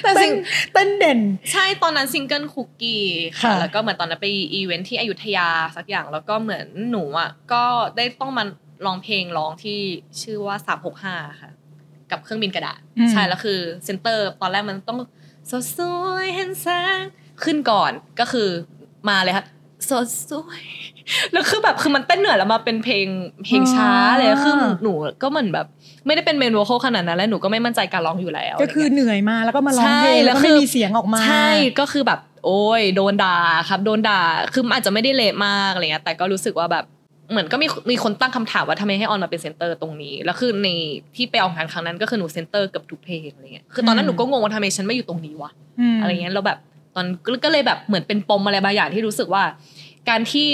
[0.04, 0.34] แต่เต้นสิ่ง
[0.74, 1.20] เต้นเด่น
[1.52, 3.04] ใช่ตอนนั้นซิงเกิลคุกกี้
[3.42, 7.64] ค่ะค่ะแล้วก็เหมือนตอนนั้นไปอีเวนท์ที่อยุธยาสักอย่างแล้วก็เหมือนหนูอะก็
[7.98, 8.44] ได้ต้องมา
[8.86, 9.80] ร้องเพลงร้องที่
[10.22, 10.56] ชื่อว่า
[10.98, 11.52] 365ค่ะ
[12.12, 15.00] กับเครื่องบินกระดาษอืมใช่แล้วคือ center ตอนแรกมันต้อง
[15.52, 16.98] สดสวยเห็นแสง
[17.44, 18.50] ขึ้นก่อนก็คือ
[19.10, 19.46] มาเลยค่ะ
[19.90, 20.64] สดสวย
[21.34, 23.08] แล้วคือแบบคือมันเต้นเหนื่อยแล้วมาเป็นเพลง
[23.46, 25.66] เพลงช้าเลยคือหนูก็เหมือนแบบ
[26.06, 33.38] ไม่ได้เป็น main vocal ขนาดนั้นแล้วหนูก็ไม่มั่นใจการร้องอยู่แล้ว ก็คืออะไรเงี้ยเหนื่อยมาแล้วก็มาร้องเพลงใช่แล้วก็แล้วคืไม่มีเสียงออกมาใช่ก็คือแบบ โอ้ยโดนด่า
[33.70, 34.22] ครับ โดนด่า
[34.54, 36.86] คือมันอาจจะไม่ได้เละมากอะไรเงี้ยแต่ก็รู้สึกว่าแบบ
[37.32, 40.68] เหมือนก็มีมีคนตั้งคำถามว่าทำไมให้ออนมาเป็น center ตรงนี้ แล้วคือใน
[41.16, 46.60] ที่ไปออกงานครั้งนั้นก็คือหนู center เกือบทุกเพลงอะไรเงี้ยคือตอนนั้นหนูก็งงว่าทำไมฉันไม่อยู่ตรงนี้วะอะไรเงี้ยแล้วแบบ
[46.96, 47.06] ตอน
[47.44, 49.44] ก็เลยแบบเหมือนเป็นปมอะไรบางอย่างที่รู้สึกว่า
[50.10, 50.48] การที่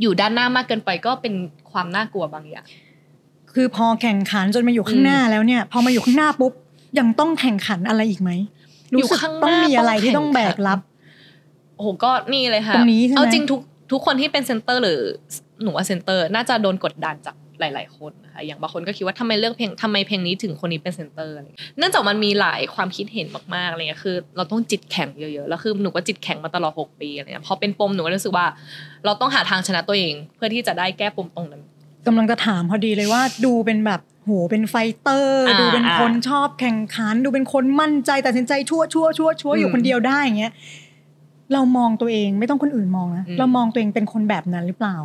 [0.00, 1.34] อยู่ด้านหน้ามากเกินไปก็เป็น
[1.72, 2.66] ความน่ากลัวบางอย่าง
[3.54, 6.52] คือพอแข่งขันจนมาอยู่ข้างหน้าแล้วเนี่ย พอมาอยู่ข้างหน้าปุ๊บ
[6.98, 8.30] ยังต้องแข่งขันอะไรอีกไหม
[8.90, 10.78] อยู่รู้สึกข้างหน้าต้องมีอะไรที่ต้อองแข่แบงขันแบกรับ
[11.76, 13.60] โอ้โหก็นี่เลยค่ะตรงนี้ใช่ไหมเอาจริงทุก
[13.92, 15.00] ทุกคนที่เป็น center หรือ
[15.62, 28.46] หนูว่า center น่าจะโดนกดดันจากหลาย ๆ คนนะคะอย่างบางคนก็คิดว่าทำไมเลือกเพลงทำไมเพลงนี้ถึงคนนี้เป็น center อะไรเงี้ยเนื่องจากมันมีหลายความคิดเห็นมากๆอะไรเงี้ยคือ เราต้องจิตแข็งเยอะๆแล้วคือหนูก็จิตแข็งมาตลอด 6 ปีอะไรเงี้ยพอเป็นปมหนูก็รู้สึกว่า
[29.04, 31.62] เราต้องหาทางชนะตัวเอง เพื่อที่จะได้แก้ปมตรงนั้น
[32.06, 40.52] กำลังจะถามพอดีเลยว่าดูเป็นแบบโหเป็น fighter อ่าดูเป็นคนชอบแข่งขัน ดูเป็นคนมั่นใจตัดสินใจชัวร์ชัวร์ชัวร์ชัวร์อยู่อืมคนเดียวได้อย่างเงี้ย
[41.52, 44.96] เรามองตัวเองไม่ต้องคนอื่นมองนะอืมเรามองตัวเองเป็นคนแบบนั้นหรือเปล่า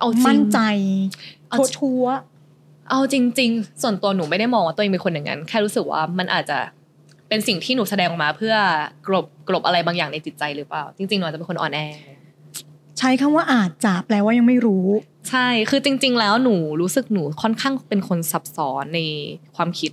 [0.00, 0.58] เอาจริงมั่นใจ
[1.50, 2.28] เอาชัวร์จริงชั่วร์
[2.90, 6.58] เอาจริง ๆ ส่วนตัวหนูไม่ได้มองว่าตัวเองเป็นคนอย่างนั้น แค่รู้สึกว่ามันอาจจะ
[7.28, 8.54] เป็นสิ่งที่หนูแสดงออกมาเพื่อ
[9.06, 11.80] กลบกลบอะไรบางอย่างในจิตใจหรือเปล่า จริงๆหนูอาจจะเป็นคนอ่อนแอ
[12.98, 14.86] ใช้คำว่าอาจจะแปลว่ายังไม่รู้
[15.30, 19.00] ใช่ คือจริง ๆ แล้วหนูรู้สึกหนูค่อนข้างเป็นคนซับซ้อนใน
[19.56, 19.92] ความคิด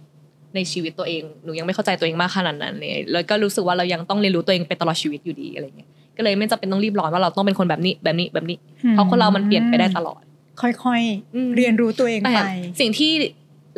[0.55, 10.21] ในชีวิตตัวเอง หนูยังไม่เข้าใจตัวเองมากขนาดนั้นเลยแล้วก็รู้สึกว่าเรายังต้องเรียนรู้ตัวเองไปตลอดชีวิตอยู่ดีอะไรเงี้ย ก็เลยไม่จำเป็นต้องรีบร้อนว่าเราต้องเป็นคนแบบนี้แบบนี้แบบนี้อืมเพราะคนเรามันเปลี่ยนไปได้ตลอด
[10.61, 11.01] ค่อย
[11.35, 12.41] อืมๆเรียนรู้ตัวเองแต่ไป
[12.79, 13.11] สิ่งที่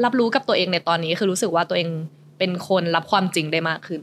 [0.03, 1.89] รับรู้กับตัวเองในตอนนี้คือรู้สึกว่าตัวเอง
[2.37, 4.01] เป็นคนรับความจริงได้มากขึ้น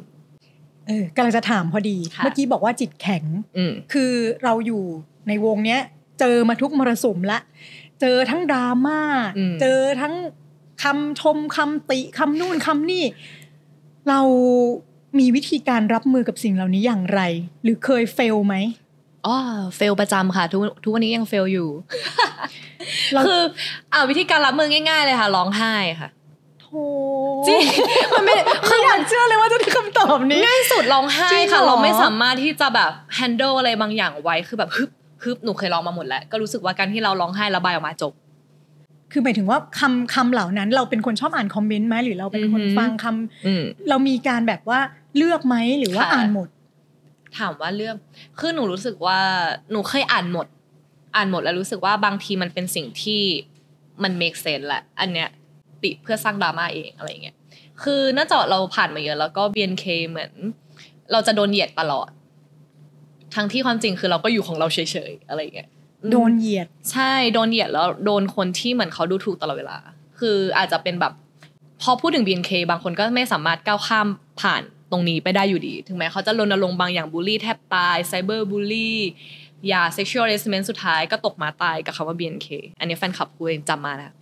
[0.87, 3.25] เออกำลังจะถามพอดีค่ะเมื่อกี้บอกว่าจิตแข็ง
[3.57, 4.13] อืมคือ
[4.45, 4.83] เราอยู่
[5.29, 5.81] ในวงเนี้ย
[6.21, 7.39] เจอมาทุกมรสุมละ
[8.01, 9.01] เจอทั้งดราม่า
[9.39, 10.15] อืมเจอทั้ง
[10.83, 13.05] คำชมคำติคำนู่นคำนี่
[14.09, 14.21] เรา
[15.19, 17.21] มีวิธีการรับมือกับสิ่งเหล่านี้อย่างไร
[17.63, 18.57] หรือเคยเฟลไหม
[19.27, 19.37] อ๋อ
[19.77, 21.69] เฟลประจำค่ะ ทุกทุกวันนี้ยังเฟลอยู่
[23.13, 23.43] เราคือ
[23.93, 26.09] อ่าวิธีการรับมือง่าย ๆ เลยค่ะร้องไห้ค่ะ
[26.61, 26.67] โถ
[27.49, 27.65] จริง
[28.15, 34.91] มันไม่ได้ไม่อยากเชื่อเลยว่าจะได้คำตอบนี้ง่ายสุดร้องไห้จริงเหรค่ะอเราไม่สามารถที่จะแบบ handle อะไรบางอย่างไว้คือแบบฮึบ
[35.23, 38.13] ฮึบหนูเคยร้องมาหมดแล้ว ก็รู้สึกว่าการที่เราร้องไห้ระบายออกมาจบ
[39.13, 44.81] คือหมายถึงว่าคำคำเหล่านั้น เราเป็นคนชอบอ่านคอมเมนต์ไหมหรือเราเป็นคนอือหือฟังคำอืมเรามีการแบบว่า
[45.17, 46.49] เลือกไหมหรือว่าค่ะอ่านหมด
[47.39, 47.97] ถามว่าเรื่อง
[48.39, 49.21] คือหนูรู้สึกว่า
[49.71, 50.47] หนูเคยอ่านหมด
[51.17, 53.23] อ่านหมดแล้วรู้สึกว่าบางทีมันเป็นสิ่งที่
[54.03, 55.29] มัน make sense แหละ อันเนี้ย
[55.83, 57.37] ปิเพื่อสร้างดราม่าเองอะไรเงี้ย
[57.83, 60.33] คือเนื่องจากเราผ่านมาเยอะแล้วก็ BNK เหมือน
[61.13, 62.11] เราจะโดนเหยียดตลอด
[63.35, 64.79] ทั้งที่ความจริงคือเราก็อยู่ของเราเฉ
[65.11, 65.69] ยๆอะไรเงี้ย
[66.03, 69.79] อืมโดนเหยียด ใช่โดนเหยียดแล้วโดนคนที่เหมือนเขาดูถูกตลอดเวลา
[70.19, 71.13] คืออาจจะเป็นแบบ
[71.83, 74.07] พอพูดถึง BNK บางคนก็ไม่สามารถก้าวข้าม
[74.41, 78.99] ผ่าน ตรงนี้ไปได้อยู่ดี ถึงแม้เขาจะรณรงค์บางอย่างบูลลี่แทบตายไซเบอร์บูลลี่
[79.69, 82.49] อย่า sexual harassment สุดท้ายก็ตกมาตายกับคำว่า BNK
[82.81, 84.13] อันนี้แฟนคลับกูเองจำมานะ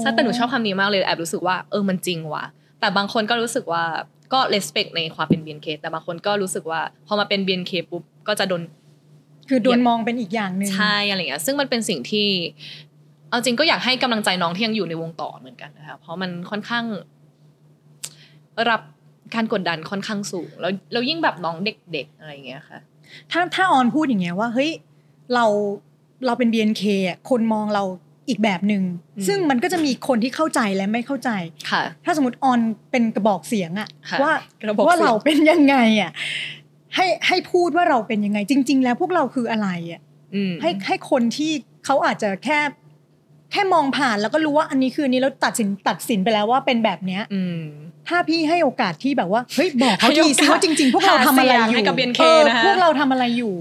[0.00, 2.44] ใช่แต่หนูชอบคำนี้มากเลยแอบรู้สึกว่าเออมันจริงว่ะ
[2.80, 3.84] แต่บางคนก็รู้สึกว่า
[4.32, 8.62] ก็ respect ในความเป็น BNK แต่บางคนก็รู้สึกว่าพอมาเป็น BNK ปุ๊บก็จะโดน
[9.48, 12.28] คือโดนมองเป็นอีกอย่างหนึ่งใช่อะไรเงี้ยซึ่งมันเป็นสิ่งที่
[13.30, 16.84] เอาจริงก็อยากให้กำลังใจน้องที่ยังอยู่ในวงต่อเหมือนกันนะคะเพราะมันค่อนข้าง
[18.70, 18.82] รับ
[19.34, 22.78] การกดดันค่อนข้างสูงแล้วแล้วยิ่งแบบน้องเด็กๆอะไรเงี้ยค่ะ
[23.30, 24.70] ถ้าถ้าออนพูดอย่างเงี้ยว่าเฮ้ย
[25.34, 25.46] เรา
[26.26, 27.84] เราเป็น BNK อะคนมองเรา
[28.28, 28.82] อีกแบบหนึ่ง
[29.16, 31.30] อืมซึ่งมันก็จะมีคนที่เข้าใจและไม่เข้าใจ
[31.70, 32.60] ค่ะ ถ้าสมมติออน
[32.90, 36.12] เป็นกระบอกเสียงอะค่ะว่ากระบอกว่าเสียงเราเป็นยังไงอะ
[36.94, 40.00] ให้ให้พูดว่าเราเป็นยังไง จริง ๆ แล้วพวกเราคืออะไรอะ
[40.34, 41.52] อืมให้ให้คนที่
[41.84, 42.58] เขาอาจจะแค่
[43.52, 47.62] แค่มองผ่านแล้วก็รู้ว่าอันนี้คืออันนี้แล้วตัดสินตัดสินไปแล้วว่าเป็นแบบเนี้ยอืม
[48.08, 53.54] ถ้าพี่ให้โอกาสที่แบบว่าเฮ้ยบอกเขาทีสิให้โอกาสว่าจริง ๆ พวกเราทำอะไรอยู่หาเสียงให้กับ BNK เออนะคะพวกเราทำอะไรอยู่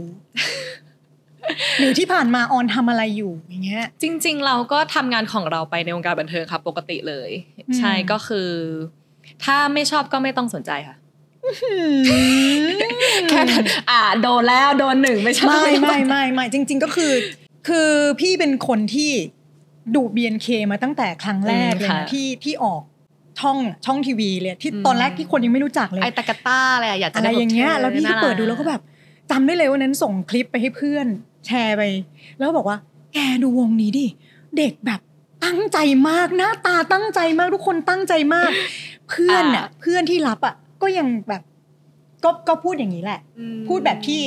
[1.80, 8.50] หรือที่ผ่านมาออนทำอะไรอยู่อย่างเงี้ย จริง ๆ เราก็ทำงานของเราไปในวงการบันเทิงค่ะปกติเลยอืมใช่ก็คือ
[9.44, 10.96] ถ้าไม่ชอบก็ไม่ต้องสนใจค่ะ
[13.30, 17.14] แค่นั้นอ่าโดนแล้วโดนหนึ่งไม่ใช่ไม่ไม่ไม่ไม่จริง ๆ ก็คือ
[17.68, 19.12] คือพี่เป็นคนที่
[19.96, 22.82] ดู BNK มาตั้งแต่ครั้งแรกเลยนะที่ที่ออก
[23.40, 28.82] ช่องช่องทีวีเลยที่ตอนแรกที่คนยังไม่รู้จักเลยไอตากาต้าอะไรอะอยากจะอะไรด้อย่างเงี้ยพบธแล้วพี่ก็น่ารัเปิดดูแล้วก็แบบ
[29.32, 31.08] จำได้เลยวันนั้นส่งคลิปไปให้เพื่อน
[31.46, 31.82] แชร์ไป
[32.38, 32.78] แล้วบอกว่า
[33.14, 34.06] แกดูวงนี้ดิ
[34.58, 35.00] เด็กแบบ
[35.46, 35.78] ตั้งใจ
[36.10, 38.52] มากหน้าตาตั้งใจมากทุกคนตั้งใจมาก
[39.10, 41.42] เพื่อนอะเพื่อนที่รับอะก็ยังแบบ
[42.24, 44.22] ก็ก็พูดอย่างนี้แหละอืมพูดแบบที่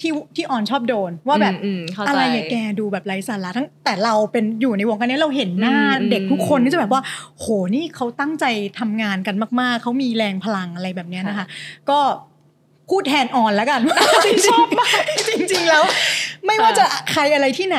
[0.00, 7.02] ที่ที่ออนชอบโดนว่าแบบอืมอืมเข้าใจอะไรอย่าแกดูแบบไร้สาระทั้งแต่เราเป็นอยู่ในวงการนี้เราเห็นหน้าอืมเด็กทุกคนก็จะแบบว่า
[7.38, 8.44] โหนี่เขาตั้งใจ
[8.78, 11.46] ทำงานกันมากๆ เขามีแรงพลังอะไรแบบเนี้ยนะคะ
[11.90, 11.98] ก็
[12.90, 13.80] พูดแทนออนแล้วกัน
[14.48, 15.82] ชอบมากจริง ๆ แล้ว
[16.46, 17.78] ไม่ว่าจะใครอะไรที่ไหน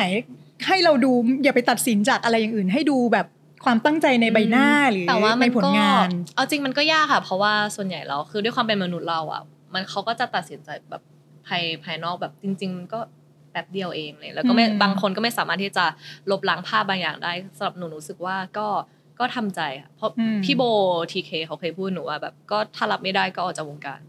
[0.66, 3.26] ให้เราดูอย่าไปตัดสินจากอะไรอย่างอื่น ให้ดูแบบ
[3.64, 11.02] ความตั้งใจในใบหน้าหรือแต่ว่าในมันผลก็งาน เอาจริงมันก็ยากค่ะ เพราะว่าส่วนใหญ่เราคือด้วยความเป็นมนุษย์เราอะ มันเขาก็จะตัดสินใจแบบ
[11.48, 13.00] ภายภายนอกแบบจริง ๆ มันก็
[13.50, 15.84] แป๊บเดียวเองเลยแล้วก็ไม่อืมบางคนก็ไม่สามารถที่จะ
[16.30, 18.68] ลบล้างภาพบางอย่างได้สำหรับหนูหนูรู้สึกว่าก็
[19.18, 20.62] ก็ทำใจค่ะเพราะอืมพี่โบ
[21.12, 24.00] ทีเคเขาเคยพูดหนูว่าแบบก็ถ้ารับไม่ได้ก็ออกจากวงการ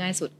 [0.00, 0.30] ง่ายสุด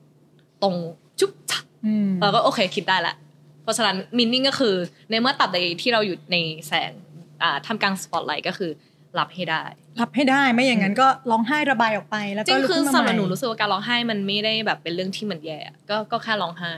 [0.63, 0.75] ตรง
[1.21, 3.15] จุ๊บชักอืมเราก็โอเคคิดได้ละ
[3.63, 4.75] เพราะฉะนั้นมินนิ่งก็คือ
[5.11, 6.37] ในเมื่อตัดใดที่เราอยู่ใน
[6.69, 6.93] แสง
[7.43, 8.71] อ่าทำกลางสปอตไลท์ก็คือ
[9.19, 9.65] รับให้ได้
[10.01, 16.75] รับให้ได้ไม่อย่างนั้นก็ร้องไห้ระบายออกไป แล้วจก็ริงลุกคือขึ้นมาสำหรับใหหนูม่รู้สึกว่าการร้องไห้มันไม่ได้แบบเป็นเรื่องที่มันแย่อะก็ก็แค่ร้องไห้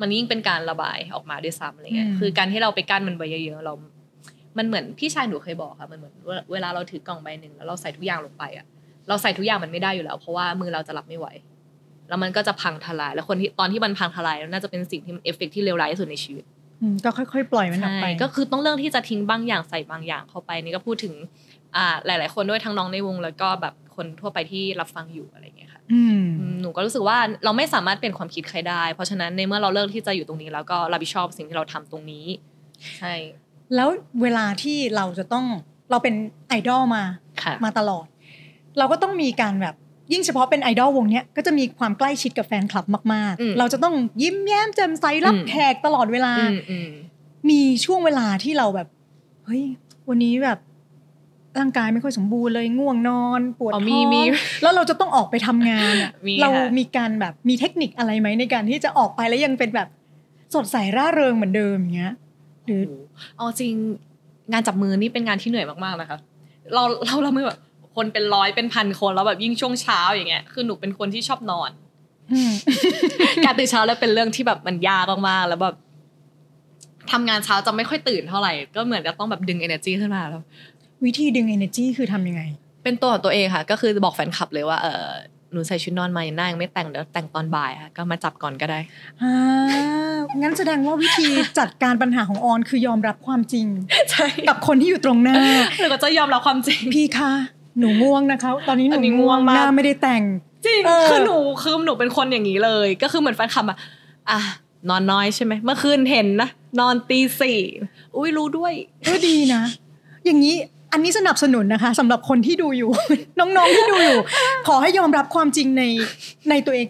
[0.00, 3.72] มันยิ่งเป็นการระบายออกมาด้วยซ้ำอะไรเงี้ยอืมคือการที่เราไปกั้นมันไว้เยอะๆเรา
[4.58, 8.66] มันเหมือนพี่ชายหนูเคยบอกค่ะมันเหมือนเวลาเวลาเราถือกล่องใบหนึ่งแล้วเราใส่ทุกอย่างลงไปอะ
[9.08, 11.26] เราใส่ทุกอย่างมันไม่ได้อยู่แล้ว เพราะว่ามือเราจะรับไม่ไหว
[12.08, 16.44] แล้วมันก็จะพังทลาย แล้วคนที่ตอนที่มันพังทลายน่าจะเป็นสิ่งที่เอฟเฟกต์ที่เลวร้ายที่สุดในชีวิต
[16.82, 21.28] อืมก็ค่อยๆ ปล่อยมันออกใช่ไป ก็คือต้องเลือกที่จะทิ้งบางอย่างใส่บางอย่างเข้าไปนี่ก็พูดถึงอ่า
[22.06, 32.26] หลาย ๆ คนด้วยทั้งน้องในวง แล้วก็แบบคนทั่วไปที่รับฟังอยู่อะไรอย่างเงี้ยค่ะอืมอืมหนูก็รู้สึกว่าเราไม่สามารถเปลี่ยนความคิดใครได้ เพราะฉะนั้นในเมื่อเราเลือกที่จะอยู่ตรงนี้ แล้วก็รับผิดชอบสิ่งที่เราทำตรงนี้
[32.98, 33.14] ใช่
[33.74, 33.88] แล้ว
[34.22, 35.46] เวลาที่เราจะต้อง
[35.90, 36.14] เราเป็น
[36.48, 37.04] ไอดอลมา
[37.42, 38.06] ค่ะมาตลอด
[38.78, 39.74] เราก็ต้องมีการแบบ
[40.12, 46.90] ยิ่งเฉพาะเป็นไอดอลวงเนี้ยก็จะมีความใกล้ชิดกับแฟนคลับมากอืมๆเราจะต้องยิ้มแย้มแจ่มใสรับอืมแขกตลอดเวลาอืมอืม
[47.50, 48.88] มีช่วงเวลาที่เราแบบ
[49.44, 49.64] เฮ้ย
[50.08, 50.58] วันนี้แบบ
[51.58, 54.22] ร่างกายไม่ค่อยสมบูรณ์เลยง่วงนอนปวดอ๋อท้มีองมี
[54.62, 59.88] แล้วเราจะต้องออกไปทำงานอะมีเราค่ะมีการแบบมีเทคนิคอะไรไหมในการที่จะออกไปแล้วยังเป็นแบบ
[60.54, 62.14] สดใสร่าเริงเหมือนเดิมอย่างเงี้ย
[62.66, 62.82] หรือ
[63.36, 63.74] เอาจริง
[64.52, 66.18] งานจับมือนี่เป็นงานที่เหนื่อยมากๆนะคะ
[66.74, 67.58] เราเราเราไม่แบบ
[67.96, 71.70] คนเป็นร้อยเป็นพันคนแล้วแบบยิ่งช่วงเช้าอย่างเงี้ยคือหนูเป็นคนที่ชอบนอน
[72.32, 72.52] อืม
[73.44, 75.76] การตื่นเช้าแล้วเป็นเรื่องที่แบบมันยากมากๆแล้วแบบ
[77.12, 80.42] ทำงานเช้าจะไม่ค่อยตื่นเท่าไหร่ ก็เหมือนจะต้องแบบดึง energy ขึ้นมาแล้ว
[81.04, 82.42] วิธีดึง energy คือทำยังไง
[82.84, 85.06] เป็นตัวของตัวเองค่ะ ก็คือบอกแฟนคลับเลยว่าเออ
[85.52, 88.80] หนูใส่ชุดนอนมายังหน้ายังไม่แต่งเดี๋ยวแต่งตอนบ่ายค่ะก็มาจับก่อนก็ได้
[89.22, 89.32] อ่า
[90.40, 91.26] งั้นแสดงว่าวิธี
[91.58, 93.66] จัดการปัญหาของออนคือยอมรับความจริง
[94.10, 95.34] ใช่กับคนที่อยู่ตรงหน้า
[95.78, 97.32] หนูก็จะยอมรับความจริงพี่คะ
[97.78, 100.22] หนูง่วงนะคะ ตอนนี้หอันูนนี้ง่ง่ววงงมากหน้าไม่ได้แต่ง
[100.66, 103.78] จริงเออคือหนูคือหนูเป็นคนอย่างนี้เลย ก็คือเหมือนแฟนคลับอะ
[104.30, 104.40] อะ
[104.88, 106.48] นอนน้อยใช่ไหมเมื่อคืนเห็นนะ
[106.80, 107.60] นอนตีสี่
[108.16, 108.72] อุ้ยรู้ด้วย
[109.08, 109.62] ก็ดีนะ
[110.24, 110.56] อย่างนี้
[110.92, 112.90] อันนี้สนับสนุนนะคะสำหรับคนที่ดูอยู่
[113.38, 114.18] น้องๆที่ดูอยู่
[114.68, 115.82] ขอให้ยอมรับความจริงใน
[116.50, 116.86] ในตัวเอง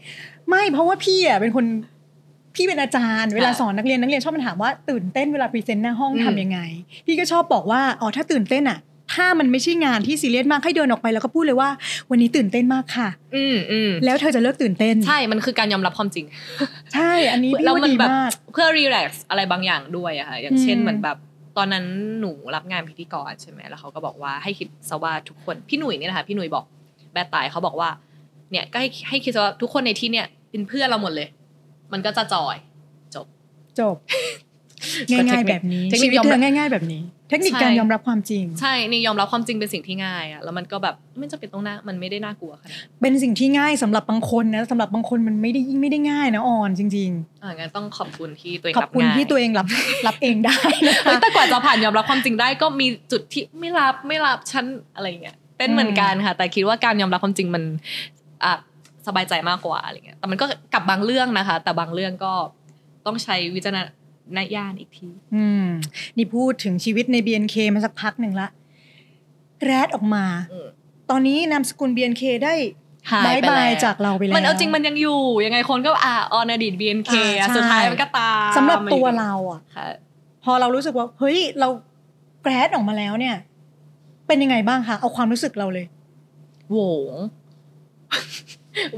[0.49, 1.67] ไม่เพราะว่าพี่อะเป็นคน
[2.55, 6.61] พี่เป็นอาจารย์เวลาสอนนักเรียนนักเรียนชอบมาถามว่าตื่นเต้นเวลา present หน้าห้องอืมทำยังไง
[7.07, 8.79] พี่ก็ชอบบอกว่าอ๋อถ้าตื่นเต้นอะ
[9.15, 11.69] ถ้ามันไม่ใช่งานที่ซีเรียสมากให้เดินออกไปแล้วก็พูดเลยว่า
[12.11, 16.27] วันนี้ตื่นเต้นมากค่ะ อืมอืมแล้วเธอจะเลิกตื่นเต้น ใช่มันคือการยอมรับความจริง
[16.95, 21.17] ใช่อันนี้พี่แล้วว่ามันดีแบบมากเพื่อรีแลกซ์อะไรบางอย่างด้วยอะค่ะอย่างเช่นอืมเหมือนแบบ
[21.59, 21.85] ตอนนั้น
[22.21, 26.65] หนูรับงานพิธีกรใช่ไหมแล้วเขาก็บอกว่าให้คิดซะว่าทุกคนพี่หนุ่ยเนี่ยนะคะพี่หนุ่ยบอก
[27.13, 27.89] แบดตายเขาบอกว่า
[28.51, 31.29] เนี่ยก็ให้ให้คิดซะว่าทุกคนในที่เนี่ยเป็นเพื่อนเราหมดเลย
[31.93, 32.57] มันก็จะจอย
[33.15, 33.27] จบ
[33.81, 33.97] จบ
[35.11, 47.11] ง่ายๆแบบนี้เทคนิคชีวิตยอมเธรัอบง่าย ๆ แบบนี้ เทคนิคการใช่ยอมรับความจริง ใช่นี่ยอมรับความจริงเป็นสิ่งที่ง่ายอะแล้วมันก็แบบไม่จำเป็นต้องน่ามันไม่ได้น่ากลัวขนาดนั้นเป็นสิ่งที่ง่ายสำหรับบางคนนะสำหรับบางคนมันไม่ได้ยิ่งไม่ได้ง่ายนะออนจริง
[47.43, 49.67] อ่างั้นต้องขอบคุณที่ตัวเองๆขอบคุณรับง่ายที่ตัวเองรับ
[50.07, 54.65] รับเองได้นะเฮ้ยคะแต่กว่าจะผ่านยอมรับความจริงได้ก็มีจุดที่ไม่รับไม่รับฉัน
[54.95, 57.63] อะไรเงี้ยเป็นเหมือนกันค่ะ แต่คิดว่าการยอมรับความจริงมัน
[58.45, 58.53] อะ
[59.07, 62.33] สบายใจมากกว่าอะไรเงี้ยแต่มันก็กับบางเรื่องนะคะ แต่บางเรื่องก็
[63.07, 63.79] ต้องใช้วิจารณ
[64.55, 65.67] ญาณอีกที อืม
[66.17, 68.49] นี่พูดถึงชีวิตใน BNK มาสักพักหนึ่งละ
[69.61, 70.69] แกรดออกมาอืม
[71.11, 72.55] ตอนนี้นามสกุล BNK ได้
[73.13, 79.87] หายบายไปบายแล้วจากเราไปแล้ว มันเอาจริงมันยังอยู่ ยังไงคนก็อ่าออนอดีต BNK อ่าอะใช่สุดท้ายมันก็ตามสำหรับตัวมอยู่ดีเราอะค่ะ
[80.45, 81.69] พอเรารู้สึกว่า เฮ้ย เรา
[82.43, 83.37] แกรดออกมาแล้วเนี่ย
[84.27, 85.87] เป็นยังไงบ้างคะ เอาความรู้สึกเราเลย
[86.71, 86.79] โหว
[87.15, 87.17] ง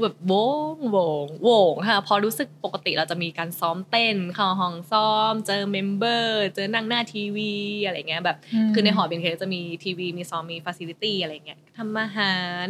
[0.01, 0.33] แบบโหว
[0.73, 7.53] งโหวงโหวงค่ะ พอรู้สึกปกติเราจะมีการซ้อมเต้นเข้าห้องซ้อม เจอ member เจอนั่งหน้าทีวี
[7.85, 12.65] อะไรเงี้ยแบบอืมคือในหอ BNK จะมีทีวีมีซ้อมมีฟ a ซิลิตี้อะไรเงี้ยทำอาหาร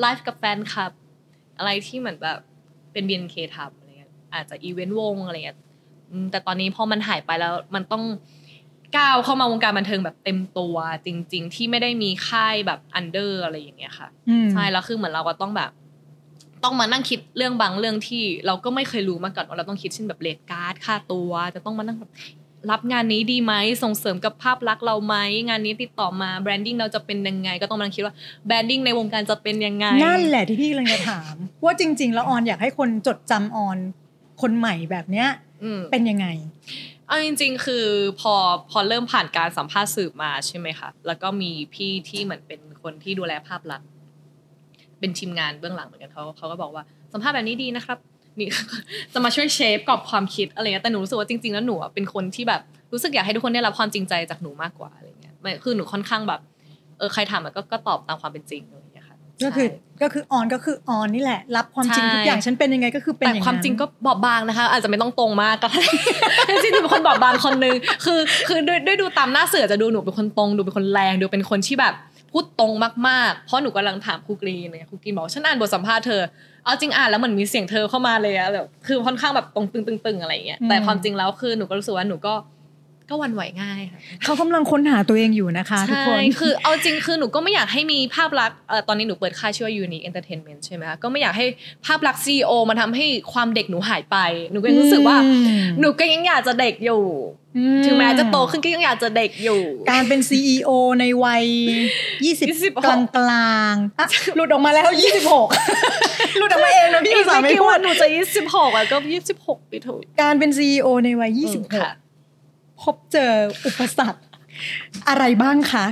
[0.00, 0.92] ไลฟ์กับแฟนคลับ
[1.58, 2.38] อะไรที่เหมือนแบบ
[2.92, 5.58] เป็น BNK ทำอะไรเงี้ยอาจจะอีเวนต์วงอะไรเงี้ย
[6.10, 8.04] อืมแต่ตอนนี้พอมันหายไปแล้วมันต้อง
[8.96, 15.70] ก้าวเข้ามาวงการบันเทิงแบบเต็มตัวจริง ๆ ที่ไม่ได้มีค่ายแบบ under อะไรอย่างเงี้ยค่ะอืมใช่แล้วคือเหมือนเราก็ต้องแบบ
[16.64, 22.12] ต้องมานั่งคิดเรื่องบางเรื่องที่เราก็ไม่เคยรู้มาก่อนว่าเราต้องคิดเช่นแบบ rate card ค่าตัว จะต้องมานั่งแบบ
[22.70, 25.14] รับงานนี้ดีไหมส่งเสริมกับภาพลักษณ์เราไหม
[25.48, 28.14] งานนี้ติดต่อมา branding เราจะเป็นยังไง ก็ต้องมานั่งคิดว่า
[28.46, 33.78] branding ในวงการจะเป็นยังไงนั่นแหละที่พี่กำลังจะถาม ว่าจริง ๆ แล้วออนอยากให้คนจดจำออน
[34.42, 35.28] คนใหม่แบบเนี้ย
[35.62, 36.26] อืมเป็นยังไง
[37.06, 37.86] เอาจริง ๆ คือ
[38.20, 38.34] พอ
[38.70, 43.88] พอเริ่มผ่านการสัมภาษณ์สื่อมาใช่ไหมคะแล้วก็มีพี่ที่เหมือนเป็นคนที่ดูแลภาพลักษณ์
[45.02, 47.98] เป็นทีมงานเบื้องหลังเหมือนกันเขาเขาก็บอกว่าสัมภาษณ์แบบนี้ดีนะครับ
[48.38, 48.48] นี่
[49.12, 52.60] จะมาช่วยเชฟกรอบความคิดอะไรเงี้ยแต่หนูรู้สึกว่าจริงๆแล้วหนูอะเป็นคนที่แบบ
[52.92, 56.40] รู้สึกอยากให้ทุกคนได้รับความจริงใจจากหนูมากกว่าอะไรเงี้ยไม่คือหนูค่อนข้างแบบ
[56.98, 65.82] เออใครถามอะก็ก็ตอบตามความเป็นจริงอะไรอย่างเงี้ยค่ะก็คือใช่ก็คือออนก็คือออนนี่แหละ รับความจริงใช่ทุกอย่างฉันเป็นยังไงก็คือเป็นอแต่ย่างนั้นความจริงก็บอบบางนะคะ อาจจะไม่ต้องตรงมากก็ได้
[66.50, 71.94] จริงๆหนูเป็นคนบอบบางคนนึงคือคือด้วยด้วยดูตามหน้าเสือจะดูหนูเป็นคนตรงดูเป็นคนแรงดูเป็นคนที่แบบ
[72.32, 72.72] พูดตรง
[73.08, 76.22] มากๆ เพราะหนูกำลังถามครูกรีนเนี่ยครูกรีนบอกฉันอ่านบทสัมภาษณ์เธอ
[76.64, 82.34] เอาจริงอ่านแล้วเหมือนมีเสียงเธอเข้ามาเลยอะแบบคือค่อนข้างแบบตรงตึงๆอะไรอย่างเงี้ยแต่ความจริงแล้วคือหนูก็รู้สึกว่าหนูก็
[83.12, 91.46] ก็หวันไหวง่ายค่ะเขากำลังค้นหาตัวเองอยู่นะคะทุกคนใช่คือเอาจริงคือหนูก็ไม่อยากให้มีภาพลักษณ์เอ่อตอนนี้หนูเปิดค่ายชื่อว่า Unique Entertainment ใช่ไหมคะก็ไม่อยากให้
[91.86, 94.16] ภาพลักษณ์ CEO มาทำให้ความเด็กหนูหายไป
[94.52, 97.04] หนูก็ยังรู้สึกว่าอืมหนูก็ยังอยากจะเด็กอยู่
[97.56, 100.70] อืถึงแม้จะโตขึ้นก็ยังอยากจะเด็กอยู่ การเป็น CEO
[101.00, 101.44] ในวัย
[102.24, 104.88] 20 26กลางกลางๆอะหลุดออกมาแล้ว
[105.62, 108.06] 26หลุดออกมาเองนะพี่อีกสาไม่ไม่กี่พูวัดนหนูจะ
[108.42, 108.96] 26อะก็
[109.34, 112.01] 26ไปเถอะการเป็น CEO ในวัยอืมค่ะ26
[112.82, 113.32] พบเจอ
[113.66, 114.20] อุปสรรค
[115.08, 115.86] อะไรบ้างคะ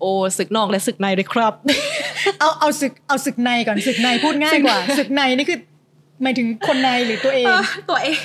[0.00, 1.54] โอ้ศึกนอกและศึกในเลยครับ
[2.40, 5.60] เอาเอาศึกเอาศึกในก่อนศึกในพูดง่ายกว่าศึกในนี่คือ
[6.22, 7.46] หมายถึงคนในหรือตัวเอง
[7.90, 8.18] ตัวเอง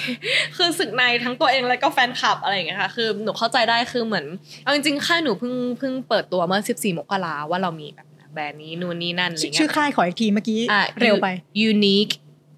[0.58, 4.26] คือศึกในทั้งตัวเองแล้วก็แฟนคลับอะไรอย่างเงี้ยค่ะ คือหนูเข้าใจได้คือเหมือน
[4.64, 11.28] เอาจริงๆค่ายหนูเพิ่งเพิ่งเปิดตัวเมื่อ 14 มกราว่าเรามีแบบแบรนด์นี้นู่นนี่นั่นอะไรชื่อเงี้ยชื่อค่ายขออีกทีเมื่อกี้อะเร็วไป
[11.70, 12.14] Unique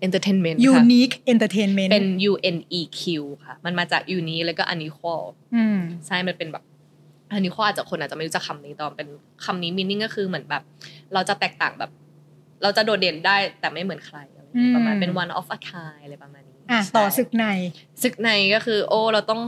[0.05, 3.01] Entertainment ค่ะ Unique Entertainment เป็น U N E Q
[3.45, 5.23] ค่ะ มันมาจาก Unique แล้วก็ Unequal
[5.55, 6.63] อืมใช่ มันเป็นแบบ
[7.37, 9.07] Unequal อาจจะคนอาจจะไม่รู้จักคำนี้แตอนเป็น
[9.45, 10.63] คำนี้ meaning ก็คือเหมือนแบบ
[11.13, 11.91] เราจะแตกต่างแบบ
[12.63, 17.45] เราจะโดดเด่นได้แต่ไม่เหมือนใครอะไรเงี้ยประมาณเป็น one of a kind อะไรประมาณนี้อะต่อใช่ศึกใน
[18.03, 19.41] ศึกในก็คือ โอ้เราต้อง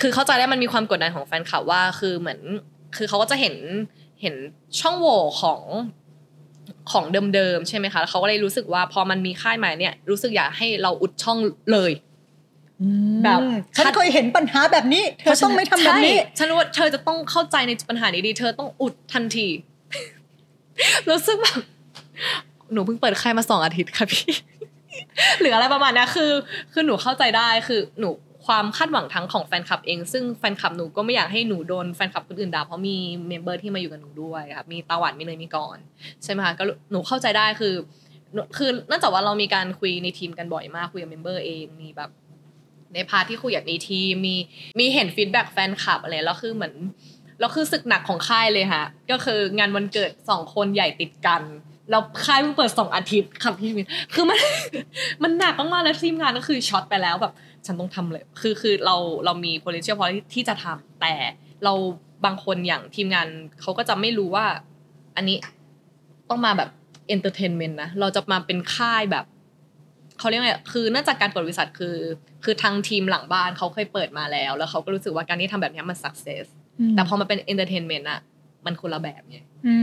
[0.00, 2.40] คือเข้าใจได้มันมีความกดดันของแฟนคลับว่าคือเหมือน
[2.96, 3.56] คือเขาก็จะเห็น
[4.22, 4.34] เห็น
[4.80, 5.60] ช่องโหว่ของ
[6.90, 11.38] ของเดิมๆใช่ไหมคะแล้วเขาก็เลยรู้สึกว่าพอมันมีค่ายใหม่เนี่ย รู้สึกอยากให้เราอุดช่อง
[11.72, 11.92] เลย
[13.24, 13.40] แบบ
[13.76, 19.48] ฉันเคยเห็นปัญหาแบบนี้ เธอต้องไม่ทำแบบนี้ใช่ฉันรู้ว่าเธอจะต้องเข้าใจในปัญหานี้ดี เธอต้องอุดทันที
[21.10, 21.60] รู้สึกแบบ
[22.72, 24.32] หนูเพิ่งเปิดค่ายมาสองอาทิตย์ค่ะพี่
[25.40, 26.32] หรืออะไรประมาณเนี้ยคือ
[26.72, 28.08] คือหนูเข้าใจได้คือหนู
[28.48, 32.96] ความคาดหวังทั้งของแฟนคลับเอง ซึ่งแฟนคลับหนูก็ไม่อยากให้หนูโดนแฟนคลับคนอื่นด่าเพราะมี
[33.28, 35.78] member ที่มาอยู่กับหนูด้วยค่ะมีตาหวานมีเนยมีกร
[36.22, 37.74] ใช่ไหมคะก็หนูเข้าใจได้คือ
[38.56, 42.10] คือเนื่องจากว่าเรามีการคุยในทีมกันบ่อยมากคุยกับ member เองมีแบบ
[42.94, 44.36] ใน part ที่คุยกับในทีมมี
[44.78, 46.74] มีเห็น feedback แฟนคลับอะไรแล้วคือเหมือน
[47.40, 51.42] แล้วคือศึกหนักของค่ายเลยค่ะก็คืองานวันเกิดสองคนใหญ่ติดกัน
[51.90, 54.38] เราค่ายเพิ่งเปิดสองอาทิตย์ค่ะพี่มินคือมัน
[55.22, 57.32] มันหนักมากๆแล้วทีมงานก็คือช็อตไปแล้วแบบ
[57.66, 61.14] ฉันต้องทำเลย คือคือเราเรามี potential พอที่จะทำแต่
[61.64, 61.72] เรา
[62.24, 63.26] บางคนอย่างทีมงาน
[63.60, 64.46] เขาก็จะไม่รู้ว่า
[65.16, 65.36] อันนี้
[66.30, 66.70] ต้องมาแบบ
[67.14, 69.24] entertainment นะ เราจะมาเป็นค่ายแบบ
[70.18, 71.96] เขาเรียกว่าไงคือเนื่องจากการเปิดบริษัทคือ
[72.44, 76.44] คือทางทีมหลังบ้านเขาเคยเปิดมาแล้ว แล้วเขาก็รู้สึกว่าการที่ทำแบบเนี้ยมัน success
[76.94, 78.20] แต่พอมาเป็น entertainment อะ
[78.68, 79.74] มันคนละแบบไงอื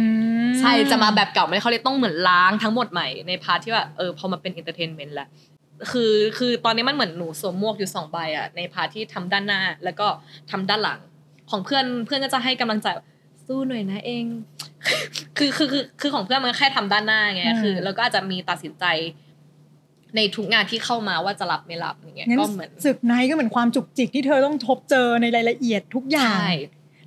[0.45, 5.27] มใช่จะมาแบบเก่าไม่ได้เขาเลยต้องเหมือนล้างทั้งหมดใหม่ใน part ที่ว่าเออพอมาเป็น entertainment แล้ว
[5.91, 10.07] คือคือตอนนี้มันเหมือนหนูสวมหมวกอยู่สองใบอะใน part ที่ทำด้านหน้า แล้วก็
[10.51, 10.99] ทำด้านหลัง
[11.49, 12.87] ของเพื่อนเพื่อนก็จะให้กำลังใจ
[13.47, 14.25] สู้หน่อยนะเอง
[15.37, 18.85] คือคือคือคือของเพื่อนมันแค่ทำด้านหน้าไงคือ แล้วก็อาจจะมีตัดสินใจ
[20.15, 26.53] ในทุกงานที่เข้ามาว่าจะรับไม่รับอย่างเงี้ยงั้นก็เหมือนศึกในก็เหมือนความจุกจิกที่เธอต้องทบเจอในรายละเอียดทุกอย่างใช่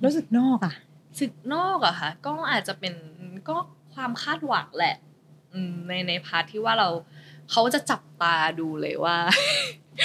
[0.01, 0.73] แล้วศึกนอกอะ
[1.19, 2.93] ศึกนอกอะค่ะก็อาจจะเป็น
[3.49, 3.57] ก็
[3.93, 4.95] ความคาดหวังแหละ
[5.53, 6.89] อืมในในพาร์ทที่ว่าเรา
[7.51, 9.17] เขาจะจับตาดูเลยว่า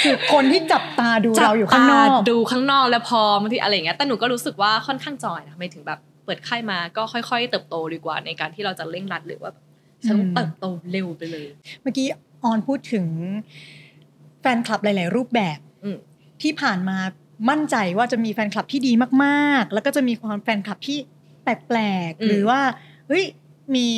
[0.03, 9.53] คือคนที่จับตาดูเราอยู่ข้างนอกจับตดูข้างนอกแล้วพอบางทีอะไรอย่างเงี้ยแต่หนูก็รู้สึกว่าค่อนข้างจอยนะไม่ถึงแบบเปิดค่ายมาก็ค่อย ๆ เติบโตดีกว่าในการที่เราจะเร่งรัดหรือว่า
[10.07, 11.47] ฉันต้องอืมเติบโตเร็วไปเลย
[11.83, 12.07] เมื่อกี้
[12.45, 13.07] ออนพูดถึง
[14.41, 15.97] แฟนคลับหลาย ๆ รูปแบบอืม
[16.43, 16.97] ที่ผ่านมา
[17.51, 18.93] มั่นใจว่าจะมีแฟนคลับที่ดี
[19.25, 20.99] มากๆ แล้วก็จะมีความแฟนคลับที่
[21.43, 21.79] แปล
[22.11, 22.61] กอืมๆหรือว่า
[23.09, 23.25] เฮ้ย
[23.77, 23.89] มี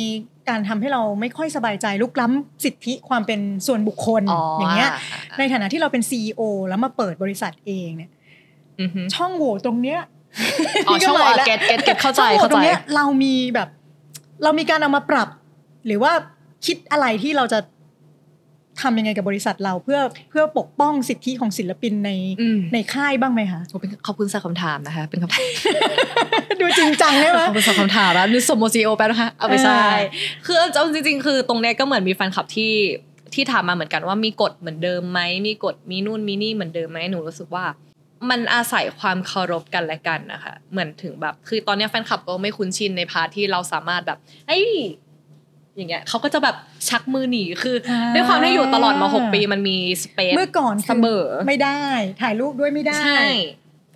[0.49, 4.23] การทำให้เราไม่ค่อยสบายใจลุกล้ำสิทธิความเป็นส่วนบุคคล
[4.59, 4.91] อย่างเงี้ย
[5.39, 8.11] ในฐานะที่เราเป็น CEO แล้วมาเปิดบริษัทเองเนี่ย
[8.79, 9.99] อือฮึช่องโหว่ตรงเนี้ย
[10.87, 13.69] อ๋อช่องนี่ก็ว่ามาแล้ว get get get เข้าใจเข้าใจช่องโหว่เข้าตรงเนี้ยเรามีแบบ
[14.43, 15.29] เรามีการเอามาปรับ
[15.85, 16.11] หรือว่า
[16.65, 17.59] คิดอะไรที่เราจะ
[18.81, 19.99] ทำยังไงกับบริษัทเราเพื่อ
[20.29, 22.11] เพื่อปกป้องสิทธิของศิลปินใน
[22.41, 25.43] อืมในค่ายบ้างไหมคะโอ้เป็นขอบคุณสำหรับคำถามนะคะ เป็นคำถาม
[26.61, 32.73] ดูจริงจังใช่ไหมขอบคุณสำหรับคำถามแล้วนึกสมอง CEO แป๊บนะคะเอาไปใช่เออคือเอาจริง ๆ คือตรงเนี้ยก็เหมือนมีแฟนคลับที่
[33.33, 37.65] ที่ถามมาเหมือนกันว่ามีกฎเหมือนเดิมไหมมีกฎมีนู่นมีนี่เหมือนเดิมไหมหนูรู้สึกว่า
[38.29, 44.65] มันอาศัยความเคารพกันและกันนะคะเหมือนถึงแบบ คือตอนเนี้ยแฟนคลับก็ไม่คุ้นชินใน part ที่เราสามารถแบบเอ้ย
[45.77, 46.55] อย่างเงี้ยเขาก็จะแบบ
[46.89, 51.81] ชักมือหนีคืออาด้วยความที่อยู่ตลอดมาหกปีมันมี space เมื่อก่อนเสมอไม่ได้
[52.21, 53.23] ถ่ายรูปด้วยไม่ได้ใช่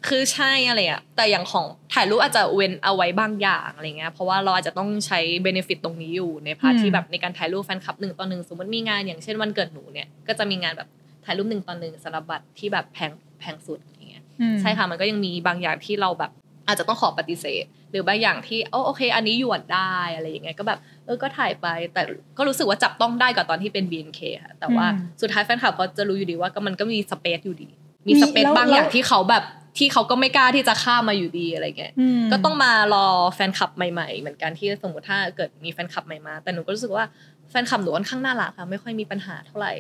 [0.08, 10.90] คือใช่อะไรอะแต่อย่างของถ่ายรูปอาจจะเว้นเอาไว้บางอย่างอะไรเงี้ยเพราะว่าเราอาจจะต้องใช้ benefit ตรงนี้อยู่ใน part อืมที่แบบในการถ่ายรูปแฟนคลับหนึ่งต่อหนึ่งสมมติมีงานอย่างเช่นวันเกิดหนูเนี่ยก็จะมีงานแบบ
[11.26, 16.32] ถ่ายรูปหนึ่งต่อหนึ่งสำหรับบัตรที่แบบแพงแพงสุดอย่างเงี้ยอืมใช่ค่ะมันก็ยังมีบางอย่างที่เราแบบ
[16.68, 22.02] อาจจะต้องขอปฏิเสธ หรือบางอย่างที่โอโอเค อันนี้หยวนได้อะไรอย่างเงี้ยก็แบบเออก็ถ่ายไป แต่
[22.38, 27.70] ก็รู้สึกว่าจับต้องได้กว่าตอนที่เป็น BNK ค่ะแต่ว่าอืมสุดท้ายแฟนคลับเขาจะรู้อยู่ดีว่าก็มันก็มี space อยู่ดี
[28.08, 29.44] มีมี space แล้วบางอย่างแล้วที่เขาแบบ
[29.78, 33.06] ที่เขาก็ไม่กล้าที่จะข้ามมาอยู่ดีอะไรเงี้ยอืมก็ต้องมารอ
[33.36, 37.06] แฟนคลับใหม่ๆ เหมือนกันที่สมมติถ้าเกิดมีแฟนคลับใหม่มา แต่หนูก็รู้สึกว่า
[37.50, 39.74] แฟนคลับหนูค่อนข้างน่ารักค่ะ ไม่ค่อยมีปัญหาเท่าไหร่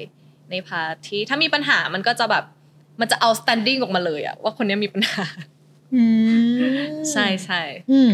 [0.51, 2.43] ใน part ที่ถ้ามีปัญหามันก็จะแบบ
[2.99, 5.60] มันจะเอา standing ออกมาเลยอะว่าคนเนี้ยมีปัญหาอืม
[7.11, 7.61] ใช่ใช่
[7.91, 8.11] อืม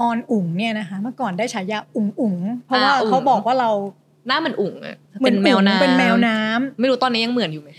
[0.00, 2.36] ออนอุ๋งเนี่ยนะคะ เมื่อก่อนได้ฉายาอุ๋งอุ๋ง
[2.66, 3.70] เพราะว่าอ่าอุ๋งเขาบอกว่าเรา
[4.26, 7.70] หน้าเหมือนอุ่งอะเหมือนแมวอุ๋งน้ำเป็นแมวน้ำไม่รู้ตอนนี้ยังเหมือนอยู่ไหม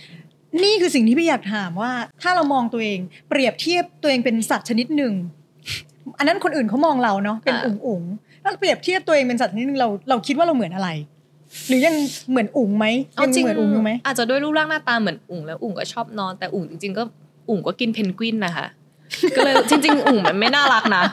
[0.64, 5.14] นี่คือสิ่งที่พี่อยากถามว่า ถ้าเรามองตัวเอง เปรียบเทียบตัวเองเป็นสัตว์ชนิดหนึ่ง
[6.18, 8.02] อันนั้นคนอื่นเขามองเราเนาะเป็นอ่าอุ๋งอุ๋ง
[8.44, 10.90] ถ้าเปรียบเทียบตัวเองเป็นสัตว์ชนิดหนึ่งเราเราคิดว่าเราเหมือนอะไร
[11.68, 11.96] หรือยัง
[12.30, 17.04] เหมือนอุ๋งไหมเอายังจริงเหมือนอุ๋งอยู่ไหมอาจจะด้วยรูปร่างหน้าตาเหมือนอุ่งแล้วอุ่งก็ชอบนอนแต่อุ่งจริงๆก็
[17.50, 18.66] อุ่งก็กินเพนกวินนะคะ
[19.36, 21.04] ก็เลยจริง ๆ อุ่งมันไม่น่ารักนะ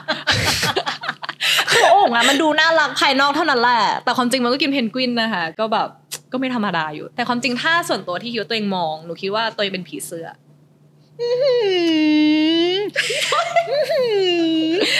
[1.71, 5.87] คืออุ่งอะมันดูน่ารักภายนอกเท่านั้นแหละแต่ความจริงมันก็กินเพนกวินนะคะก็แบบ
[6.31, 10.27] ก็ไม่ธรรมดาอยู่ แต่ความจริงถ้าส่วนตัวที่คิดว่าตัวเองมองหนูคิดว่าตัวเองเป็นผีเสื้อ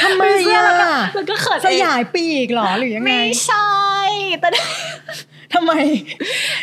[0.03, 3.71] ทำไมผีเสื้ออะแล้วก็แล้วก็เขินสเองยายปีกเหรอหรือยังไงไม่ใช่
[4.39, 4.49] แต่
[5.53, 5.71] ทำไม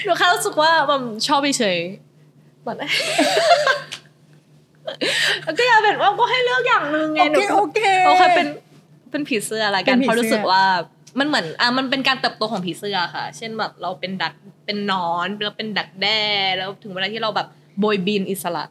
[0.05, 2.91] หนูแค่รู้สึกว่าแบบชอบเฉยๆแบบแล้ว
[5.59, 8.49] ก็อยากเป็นว่าก็ให้เลือกอย่างหนึ่งไงโอหนูเคก็โอเคโอเคเป็น
[9.11, 10.65] เป็นผีเสื้อละกันเป็นผีเพราะรู้สึกเสื้อว่า
[11.19, 14.35] มันเหมือนอะมันเป็นการเติบโตของผีเสื้อค่ะ เช่นแบบเราเป็นดัก
[14.67, 16.21] เป็นนอนแล้วเป็นดักแด้
[16.57, 18.65] แล้วถึงเวลาที่เราแบบโบยบินอิสระ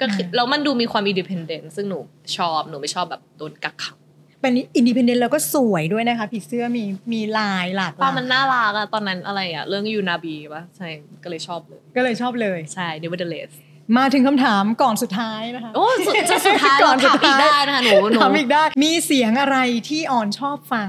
[0.00, 1.98] ก็คือแล้วมันดูมีความอินดิเพนเดนต์ซึ่งหนู
[2.36, 3.96] ชอบหนูไม่ชอบแบบโดนกักขัง
[4.42, 10.88] เป็นอินดิเพนเดนต์แล้วก็สวยด้วยนะคะผีเสื้อมีมีลายหลากหป้าลายมันน่ารักอะตอนนั้นอะไรอะเรื่องยูนาบีปะใช่
[11.22, 13.50] ก็เลยชอบเลย ก็เลยชอบเลยใช่ nevertheless
[13.98, 20.88] มาถึงคำถามก่อนสุดท้ายนะคะโอ้สุดจะสุดท้ายก่เราอนถามอีกได้นะคะหนูหนูถามอีกได้ มีเสียงอะไรที่ออนชอบฟัง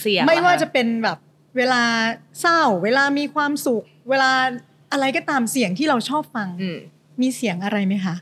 [0.00, 1.18] เสียงไม่ว่าเหรอคจะเป็นแบบ
[1.56, 1.82] เวลา
[2.40, 4.30] เศร้า เวลามีความสุข เวลา
[4.92, 6.78] อะไรก็ตามเสียงที่เราชอบฟังอืม
[7.22, 8.14] มีเสียงอะไรไหมคะ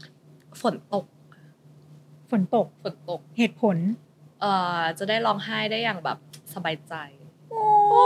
[0.63, 1.05] ฝนตก
[2.31, 3.77] ฝนตกฝนตกเหตุผล
[4.41, 6.19] เอ่อจะได้ร้องไห้ได้อย่างแบบ
[6.55, 6.95] สบายใจ
[7.51, 8.05] โอ้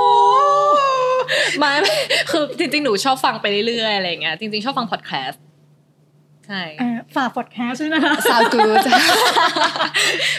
[1.59, 1.95] ไม่ไม่
[2.31, 5.43] คือจริงๆ หนูชอบฟังไปเรื่อยๆอะไรอย่างเงี้ยจริงๆ ชอบฟังพอดแคสต์
[6.47, 8.79] ใช่เอ่อฝากพอดแคสต์ด้วยนะคะซาวกูด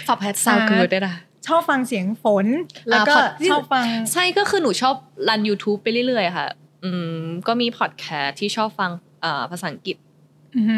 [0.08, 1.16] ฝากแพทซาวกูดด้วยนะ
[1.48, 2.46] ชอบฟังเสียงฝน
[2.90, 4.96] แล้วก็อ่าชอบฟัง ใช่ก็คือหนูชอบ
[5.28, 6.48] รัน YouTube ไปเรื่อยๆ ค่ะ
[6.84, 8.92] อืมก็มีพอดแคสต์ที่ชอบฟัง
[9.24, 9.98] อ่าภาษาอังกฤษ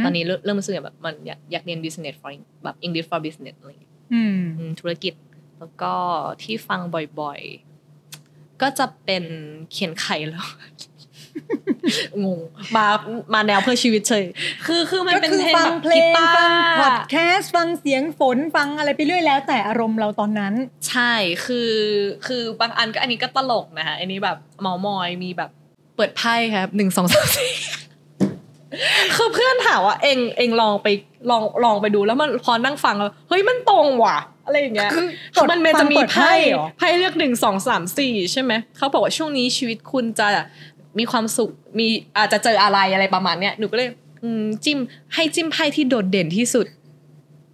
[0.03, 2.31] ตอนนี้เริ่มเริ่มรู้สึกแบบมันอยากอยากเรียน business for
[2.63, 5.13] แบบ English for business อะไรอย่างเงี้ยอืมอืมธุรกิจ
[5.59, 5.93] แล้วก็
[6.43, 6.79] ที่ฟัง
[7.21, 9.23] บ่อยๆ ก็จะเป็น
[9.71, 10.45] เขียนไข่แล้ว
[12.23, 12.39] งง
[12.75, 12.85] มา
[13.33, 14.25] มาแนวเพื่อชีวิตเฉย
[14.65, 20.53] คือคือมันก็เป็นคือเพลงฟังแบบเพลงกีตาร์ฟังพอดร์แคสต์ฟังเสียงฝนฟังอะไรไปเรื่อยแล้ว แต่อารมณ์เราตอนนั้น
[20.89, 21.13] ใช่
[21.45, 21.71] คือ
[22.27, 25.49] คือบางอันก็อันนี้ก็ตลกนะคะอันนี้แบบเมามอยมีแบบ
[25.95, 27.51] เปิดไพ่ครับหนึ่งสองสามสี่
[29.15, 30.87] คือเพื่อนถามว่าเองเองลองไป
[31.29, 40.27] ลองลองไปดูแล้วมันพอนั่งฟังแล้วเฮ้ยมันตรงว่ะอะไรอย่างเงี้ยคือคือกดมันมันจะมีฟังเปิดไพ่ไพ่เหรอไพ่เลือกหนึ่งสองสามสี่ใช่ไหมเขาบอกว่าช่วงนี้ชีวิตคุณจะ
[40.99, 41.87] มีความสุขมี
[42.17, 43.89] อาจจะเจออะไรอะไรประมาณเนี้ยหนูก็เลย
[44.23, 44.77] อืมจิ้ม
[45.13, 46.65] ให้จิ้มไพ่ที่โดดเด่นที่สุด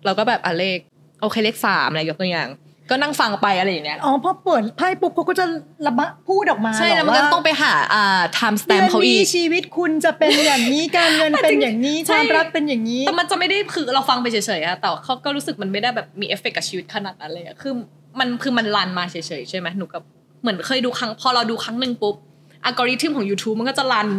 [0.05, 0.77] เราก็แบบอะเลข
[1.21, 2.49] โอเคเลขสามอะไรยกตัวอย่าง
[2.89, 5.45] ก็นั่งฟังไปอะไรอย่างเงี้ยอ๋อพอเปิดไพ่ปุ๊บเขาก็จะ
[5.87, 17.73] ระบะพูดออกมาใช่เหรแล้วมันก็ว่าต้องไปหาอ่า time เดื stamp อนเขาอีนี้กชีวิตคุณจะเป็นอย่างนี้การเงินเป็นอย่างนี้ใช่ความรักเป็นอย่างนี้แต่มันจะไม่ได้คือเราฟังไปเฉยๆอะแต่เขาก็รู้สึกมันไม่ได้แบบมีเอฟเฟกต์กับชีวิตขนาดนั้นเลยอะคือ
[18.19, 20.01] มันคือมันรันมาเฉยๆใช่ไหมหนูกับ
[20.41, 22.15] เหมือนเคยดูครั้งพอเราดูครั้งหนึ่งปุ๊บ
[22.65, 24.09] อัลกอริทึมของ YouTube มันก็จะรัน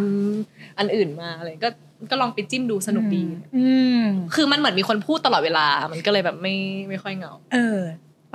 [0.78, 1.70] อันอื่นมาอะไรก็
[2.11, 3.22] ก็ลองไปจิ้มดูสนุกดี
[3.57, 3.68] อื
[4.01, 4.03] ม
[4.34, 6.55] คือมันเหมือนมีคนพูดตลอดเวลา มันก็เลยแบบไม่
[6.88, 7.80] ไม่ค่อยเหงา เออ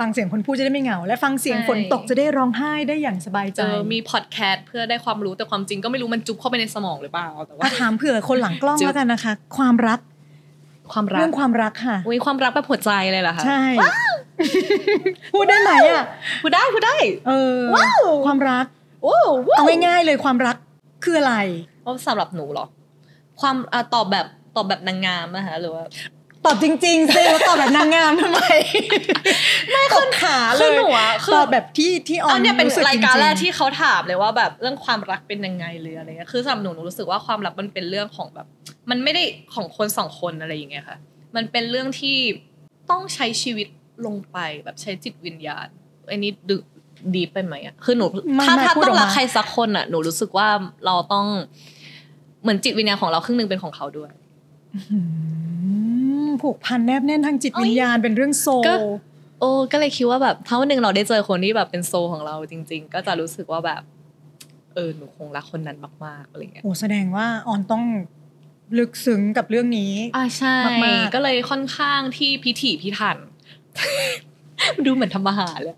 [0.02, 10.00] ังเสียงคนพูดจะได้ไม่เหงา และฟังเสียงใช่ฝนตกจะได้ร้องไห้ได้อย่างสบายใจเจอมีพอดแคสต์เพื่อได้ความรู้แต่ความจริงก็ไม่รู้มันจุ๊บเข้าไปในสมองหรือเปล่าแต่ว่าอะถามเผื่อคนหลังกล้องจุ๊บแล้วกันนะคะ ความรัก
[10.92, 13.62] ความรัเรื่กองความรักค่ะอุ้ยความรักแบบหัวใจเลยเหรอคะ ใช่
[15.34, 16.04] พูดได้ไหมอะ
[16.42, 16.96] พูดได้พูดได้
[17.28, 18.66] เออว้าวความรัก
[19.02, 19.14] โอ้
[19.48, 20.56] ว้าเอาวง่ายๆเลยความรัก
[21.04, 21.36] คืออะไร
[21.82, 22.66] เพราะสำหรับหนูเหรอ
[23.40, 24.26] ความอะตอบแบบ
[24.56, 25.84] ตอบแบบนางงามนะคะหรือว่า
[26.46, 28.40] ตอบจริงๆสิแล้วตอบแบบนางงามทำไม
[29.70, 38.46] ไม่ตอบขาเลคือยหนูอะคือตอบแบบที่ที่อออันนเนี้ยเป็นสึรายการจงๆแรกที่เขาถามเลยว่าแบบเรื่องความรักเป็นยังไงหรืออะไรเงี้ยคือสำหรับหนูหนูรู้สึกว่าความรักมันเป็นเรื่องของแบบ
[38.90, 39.22] มันไม่ได้
[39.54, 40.98] ของคนสองคนอะไรอย่างเงี้ยค่ะ
[41.36, 42.18] มันเป็นเรื่องที่
[42.90, 43.68] ต้องใช้ชีวิต
[44.06, 45.68] ลงไปแบบใช้จิตวิญญาณ
[46.10, 46.64] อันนี้ดึก
[47.16, 50.48] ดีไปไหมอะคือหนูไม่ถ้าไม่ถ้าพูดต้องออกมารักใครสักคนอะหนูรู้สึกว่า
[50.86, 51.26] เราต้อง
[52.42, 54.10] เหมือนจิตวิญญาณของเราครึ่งหนึ่งเป็นของเขาด้วย
[54.74, 54.98] อื
[56.26, 58.74] มผูกพันแนบแน่นทางจิตวิญญาณเป็นเรื่องโซลก็
[59.40, 63.82] โอ้ก็เลยคิดว่าแบบถ้าวันหนึ่งเราได้เจอคนที่แบบเป็นโซลของเราจริง ๆ ก็จะรู้สึกว่าแบบ
[64.74, 67.84] เออหนูคงรักคนนั้นมากๆอะไรเงี้ยโอ้แสดงว่าออนต้อง
[68.78, 73.16] ลึกซึ้งกับเรื่องนี้อ่าใช่มากๆก็เลยค่อนข้างที่พิถีพิถัน
[74.86, 75.76] ดูเหมือนทำอาหารเลย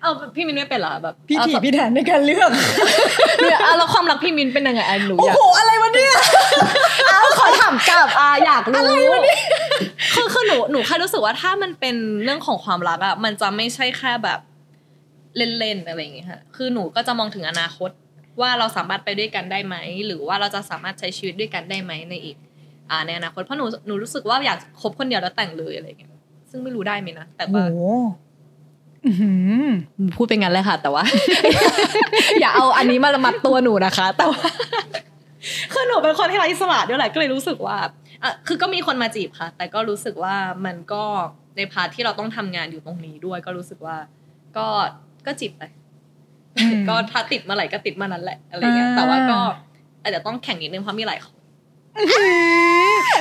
[0.00, 2.50] เอาพี่มินไม่เป็นเหรอแบบพี่เอาถีสับพี่แทนในการเลือก
[3.38, 6.14] หรืออะแล้วความรักพี่มินเป็นยังไงอะหนูโอ้อยากโหอะไรวะเนี่ย
[7.06, 9.38] เอาขอถามกลับอะอยากรู้อะไรวะนี่
[10.14, 14.40] คือคือหนูหนูแค่รู้สึกว่าถ้ามันเป็นเรื่องของความรักอะมันจะไม่ใช่แค่แบบ
[15.36, 17.90] เล่นๆอะไรอย่างเงี้ยค่ะคือหนูก็จะมองถึงอนาคต
[18.40, 19.76] ว่าเราสามารถไปด้วยกันได้ไหม
[20.06, 22.36] หรือว่าเราจะสามารถใช้ชีวิตด้วยกันได้ไหมในอีก
[22.90, 26.10] อ่าในอนาคตเพราะหนูหนูรู้สึกว่าอยากคบคนเดียวแล้วแต่งเลยอะไรอย่างเงี้ย
[26.50, 28.02] ซึ่งไม่รู้ได้ไหมนะแต่โอ้ว่าโหอื้อหือ
[30.16, 31.04] พูดเป็นงั้นเลยค่ะ แต่ว่า
[32.40, 34.42] อย่าเอาอันนี้มามัดตัวหนูนะคะ แต่ว่า
[35.72, 37.76] คือหนูเป็นคนที่ไร้อิสระด้วยแหละก็เลยรู้สึกว่า
[38.22, 40.34] อะคือก็มีคนมาจีบค่ะ แต่ก็รู้สึกว่า
[40.66, 41.04] มันก็
[41.56, 43.96] ในพาร์ทที่เราต้องทำงานอยู่ตรงนี้ด้วย ก็รู้สึกว่า
[44.56, 44.66] ก็
[45.26, 45.62] ก็จีบไป
[46.56, 49.38] อืมก็ถ้าติดเมื่อไหร่ก็ติดเมื่อนั้นแหละอะไรเงี้ยอ่าแต่ว่าก็
[50.02, 51.37] อาจจะต้องแข่งนิดนึงเพราะมีหลายคน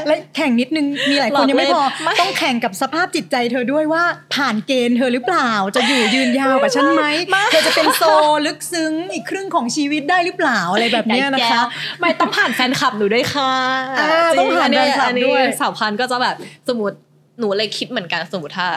[0.08, 4.04] และแข่งนิดนึงมีหลายหลคอนกยังไม่พอเล่นไม่ต้องแข่งกับสภาพจิตใจเธอด้วยว่า
[4.36, 7.04] ผ่านเกณฑ์เธอหรือเปล่า จะอยู่ยืนยาวกับฉันไหม
[7.52, 8.04] เธอจะเป็นโซ
[8.46, 11.62] ลึกซึ้งอีกครึ่งของชีวิตได้หรือเปล่าอะไรแบบเนี้ยนะคะ
[12.02, 13.52] ไม่ต้องผ่านแฟนคลับหนูด้วยค่ะ
[14.00, 14.10] อ่า
[14.40, 16.36] ต้องผ่านจริแฟนคลับอันนี้ด้วยสาวพันก็จะแบบ
[16.68, 16.98] สมมติ
[17.40, 18.68] หนูเลยคิดเหมือนกันสมมติถ้า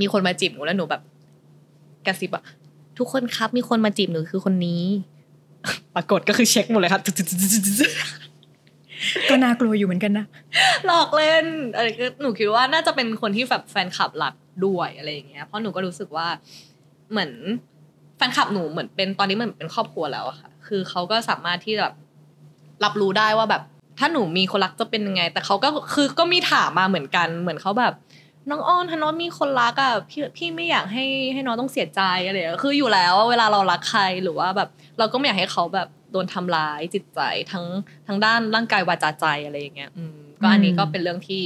[0.00, 1.02] มีคนมาจีบหนูแล้วหนูแบบ
[2.06, 2.44] กระซิบอะ
[2.98, 4.82] ทุกคนครับมีคนมาจีบหนูคือคนนี้
[5.94, 7.02] ปรากฏก็คือเช็คหมดเลยครับ
[9.30, 10.26] ก็น่ากลัวอยู่เหมือนกันนะ
[10.86, 11.44] หลอกเล่น
[11.74, 14.34] อะไรก็หนูคิดว่าน่าจะเป็นคนที่แบบแฟนคลับรัก
[14.66, 16.26] ด้วยอะไรอย่างเงี้ยเพราะหนูก็รู้สึกว่า
[17.10, 17.30] เหมือน
[18.16, 21.92] แฟนคลับหนูเหมือนเป็นตอนนี้เหมือนเป็นครอบครัวแล้วอะค่ะ คือเขาก็สามารถที่แบบ
[22.84, 23.62] รับรู้ได้ว่าแบบ
[23.98, 27.94] ถ้าหนูมีคนรักจะเป็นยังไง แต่เขาก็คือก็มีถามมาเหมือนกัน เหมือนเขาแบบ
[28.50, 37.20] น้องอ้อนถ้าน้องมีคนรักอะพี่พี่ไม่อยากให้ให้น้องต้องเสียใจอะไรอย่างเงี้ยคืออยู่แล้วเวลาเรารักใครหรือว่าแบบ เราก็ไม่อยากให้เขาแบบ โดนทำร้ายจิตใจ
[37.52, 37.64] ทั้ง
[38.06, 41.44] ทั้งด้านร่างกายวาจาใจอะไรอย่างเงี้ยอืมก็อันนี้ก็เป็นเรื่องที่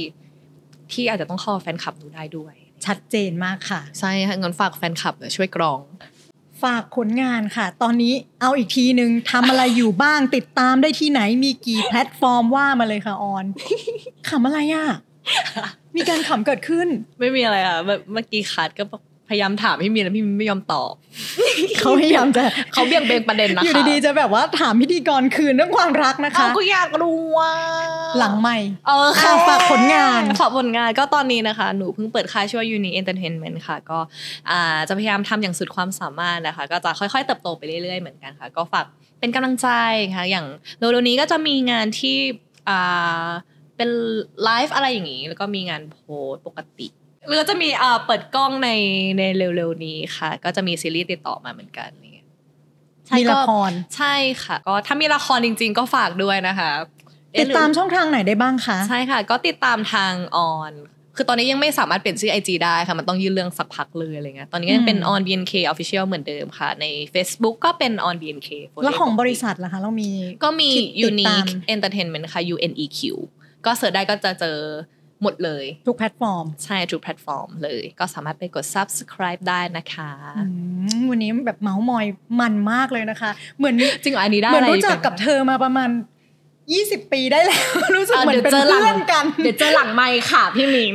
[0.91, 2.53] ที่อาจจะต้องเข้าแฟนคลับดูได้ด้วย
[2.85, 5.79] ชัดเจนมากค่ะ ใช่ค่ะงั้นฝากแฟนคลับเนี่ยช่วยกรอง
[6.63, 13.45] ฝากผลงานค่ะ ตอนนี้เอาอีกทีหนึ่งทำอะไรอยู่บ้างติดตามได้ที่ไหนมีกี่แพลตฟอร์มว่ามาเลยค่ะออน
[14.29, 14.87] ขำอะไรอะ
[15.95, 16.87] มีการขำเกิดขึ้น
[17.19, 18.83] ไม่มีอะไรอะแบบเมื่อกี้คัดก็
[19.29, 20.93] พยายามถามพี่มีนแล้วพี่มีนไม่ยอมตอบ
[21.79, 27.51] เขาพยายามจะเขาเบี่ยงเบนประเด็นนะคะอยู่ดีๆจะแบบว่าถามพิธีกรคืนเรื่องความรักนะคะเขาก็อยากรู้ว่า
[28.19, 28.57] หลังไม่
[28.87, 33.99] เออค่ะอะฝากผลงานฝากผลงานก็ตอนนี้นะคะ หนูเพิ่งเปิดค่ายชื่อว่า Uni Entertainment ค่ะ ก็
[34.49, 38.85] อ่าจะพยายามทำอย่างสุดความสามารถนะคะ ก็จะค่อยๆเติบโตไปเรื่อยๆเหมือนกันค่ะ ก็ฝาก
[39.19, 39.67] เป็นกำลังใจ
[40.15, 40.45] ค่ะ อย่าง
[40.77, 42.17] เร็วๆนี้ก็จะมีงานที่
[42.69, 43.27] อ่า
[43.77, 43.89] เป็น
[44.43, 46.87] ไลฟ์อะไรอย่างนี้ แล้วก็มีงานโพสต์ปกติ
[47.27, 48.69] แล้วก็จะมีอ่าเปิดกล้องใน
[49.17, 52.27] ในเร็วๆนี้ค่ะ ก็จะมีซีรีส์ติดต่อมาเหมือนกันอะไรเงี้ย
[53.07, 56.71] ใช่มีก็ละครใช่ค่ะ ก็ถ้ามีละครจริง ๆ ก็ฝากด้วยนะคะ
[57.33, 60.73] เอ๊ะติดตามช่องทางไหนได้บ้างคะใช่ค่ะ ก็ติดตามทางออน
[61.15, 68.49] คือตอนนี้ยังไม่สามารถเปลี่ยนชื่อ IG ได้ค่ะ มันต้องยื่นเรื่องสักพักเลยอะไรเงี้ยตอนนี้ก็ยังเป็นอืม on BNK official เหมือนเดิมค่ะ ใน Facebook ก็เป็น on BNK
[68.83, 70.11] แล้วของบริษัทล่ะคะเรามี
[70.43, 72.99] ก็มีที่ติดตาม unique entertainment ค่ะ UNEQ
[73.65, 74.57] ก็ search ได้ก็จะเจอ
[75.23, 80.43] หมดเลย ทุกแพลตฟอร์ม ใช่ ทุกแพลตฟอร์มเลย ก็สามารถไปกด subscribe ได้นะคะอื
[80.99, 82.05] มวันนี้แบบเม้าท์มอย
[82.39, 85.89] มันมากเลยนะคะ เหมือนจริงเหรออันนี้ได้เหมือนอะไรรู้จักกับเธอมาประมาณ
[86.77, 87.61] 20ปีได้แล้ว
[87.95, 90.93] รู้สึกอะเหมือนเป็นดี๋ยวจหลังเพื่อนกัน เดี๋ยวเจอหลังไมค์ค่ะพี่มิง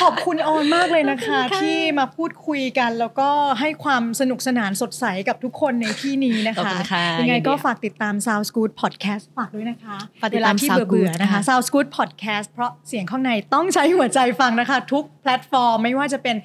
[0.00, 3.28] ขอบคุณออนมากเลยนะคะค่ะที่มาพูดคุยกันแล้วก็
[3.60, 16.36] ให้ความสนุกสนานสดใสกับทุกคนในที่นี้นะขอบคะคุณค่ะยังไงก็ยินดีค่ะฝากติดตาม Sound Good Podcast ฝากด้วยนะคะฝากติเวดลาตามที่ Sound เบื่อ Good ๆนะคะค่ะ Sound Good Podcast เพราะเสียงข้างในต้องใช้หัวใจฟังนะคะ ทุกแพลตฟอร์ม ไม่ว่าจะเป็น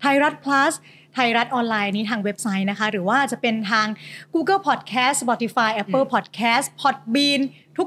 [0.00, 0.74] ไทยรัฐ plus
[1.16, 3.86] ไทยรัฐออนไลน์นี้ทางเว็บไซต์นะคะ หรือว่าจะเป็นทาง
[4.34, 7.40] Google Podcast Spotify Apple Podcast Podbean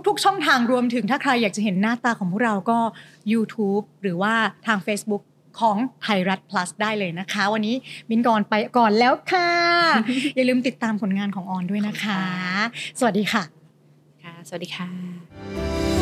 [0.08, 2.80] ทุกๆ ช่องทางรวมถึงถ้าใครอยากจะเห็นหน้าตาของพวกเราก็
[3.32, 4.34] YouTube หรือว่า
[4.68, 5.24] ทาง Facebook
[5.60, 7.76] ของไทยรัฐ plus ได้เลยนะคะ วันนี้
[8.10, 9.52] มินกรไปก่อนแล้วค่ะ
[10.36, 12.22] อย่าลืมติดตามผลงานของออนด้วยนะคะ
[13.00, 13.44] สวัสดีค่ะ
[14.24, 15.97] ค่ะ สวัสดีค่ะ